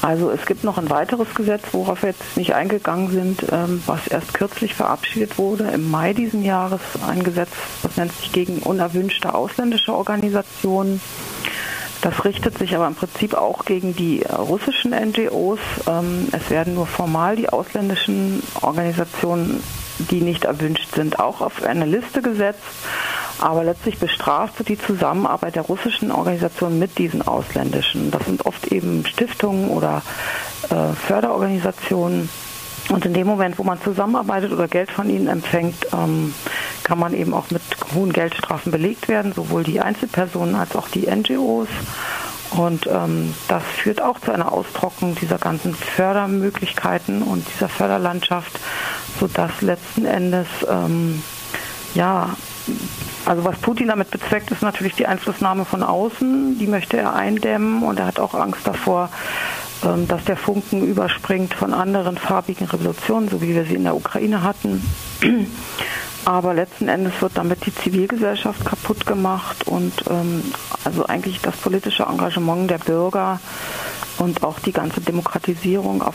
[0.00, 4.06] Also es gibt noch ein weiteres Gesetz, worauf wir jetzt nicht eingegangen sind, ähm, was
[4.06, 6.80] erst kürzlich verabschiedet wurde, im Mai diesen Jahres.
[7.06, 7.50] Ein Gesetz,
[7.82, 11.00] das nennt sich gegen unerwünschte ausländische Organisationen.
[12.02, 15.60] Das richtet sich aber im Prinzip auch gegen die russischen NGOs.
[15.86, 19.62] Ähm, es werden nur formal die ausländischen Organisationen,
[19.98, 22.62] die nicht erwünscht sind, auch auf eine Liste gesetzt.
[23.38, 28.10] Aber letztlich bestraft wird die Zusammenarbeit der russischen Organisationen mit diesen ausländischen.
[28.10, 30.02] Das sind oft eben Stiftungen oder
[30.70, 32.28] äh, Förderorganisationen.
[32.90, 36.34] Und in dem Moment, wo man zusammenarbeitet oder Geld von ihnen empfängt, ähm,
[36.82, 37.62] kann man eben auch mit
[37.94, 41.68] hohen Geldstrafen belegt werden, sowohl die Einzelpersonen als auch die NGOs.
[42.56, 48.60] Und ähm, das führt auch zu einer Austrocknung dieser ganzen Fördermöglichkeiten und dieser Förderlandschaft,
[49.18, 51.22] sodass letzten Endes ähm,
[51.94, 52.30] ja
[53.26, 56.58] also was Putin damit bezweckt, ist natürlich die Einflussnahme von außen.
[56.58, 59.10] Die möchte er eindämmen und er hat auch Angst davor,
[60.08, 64.42] dass der Funken überspringt von anderen farbigen Revolutionen, so wie wir sie in der Ukraine
[64.42, 64.82] hatten.
[66.24, 70.42] Aber letzten Endes wird damit die Zivilgesellschaft kaputt gemacht und ähm,
[70.84, 73.40] also eigentlich das politische Engagement der Bürger
[74.18, 76.14] und auch die ganze Demokratisierung auf,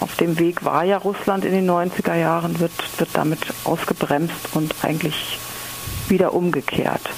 [0.00, 4.74] auf dem Weg war ja Russland in den 90er Jahren, wird, wird damit ausgebremst und
[4.82, 5.38] eigentlich
[6.08, 7.10] wieder umgekehrt.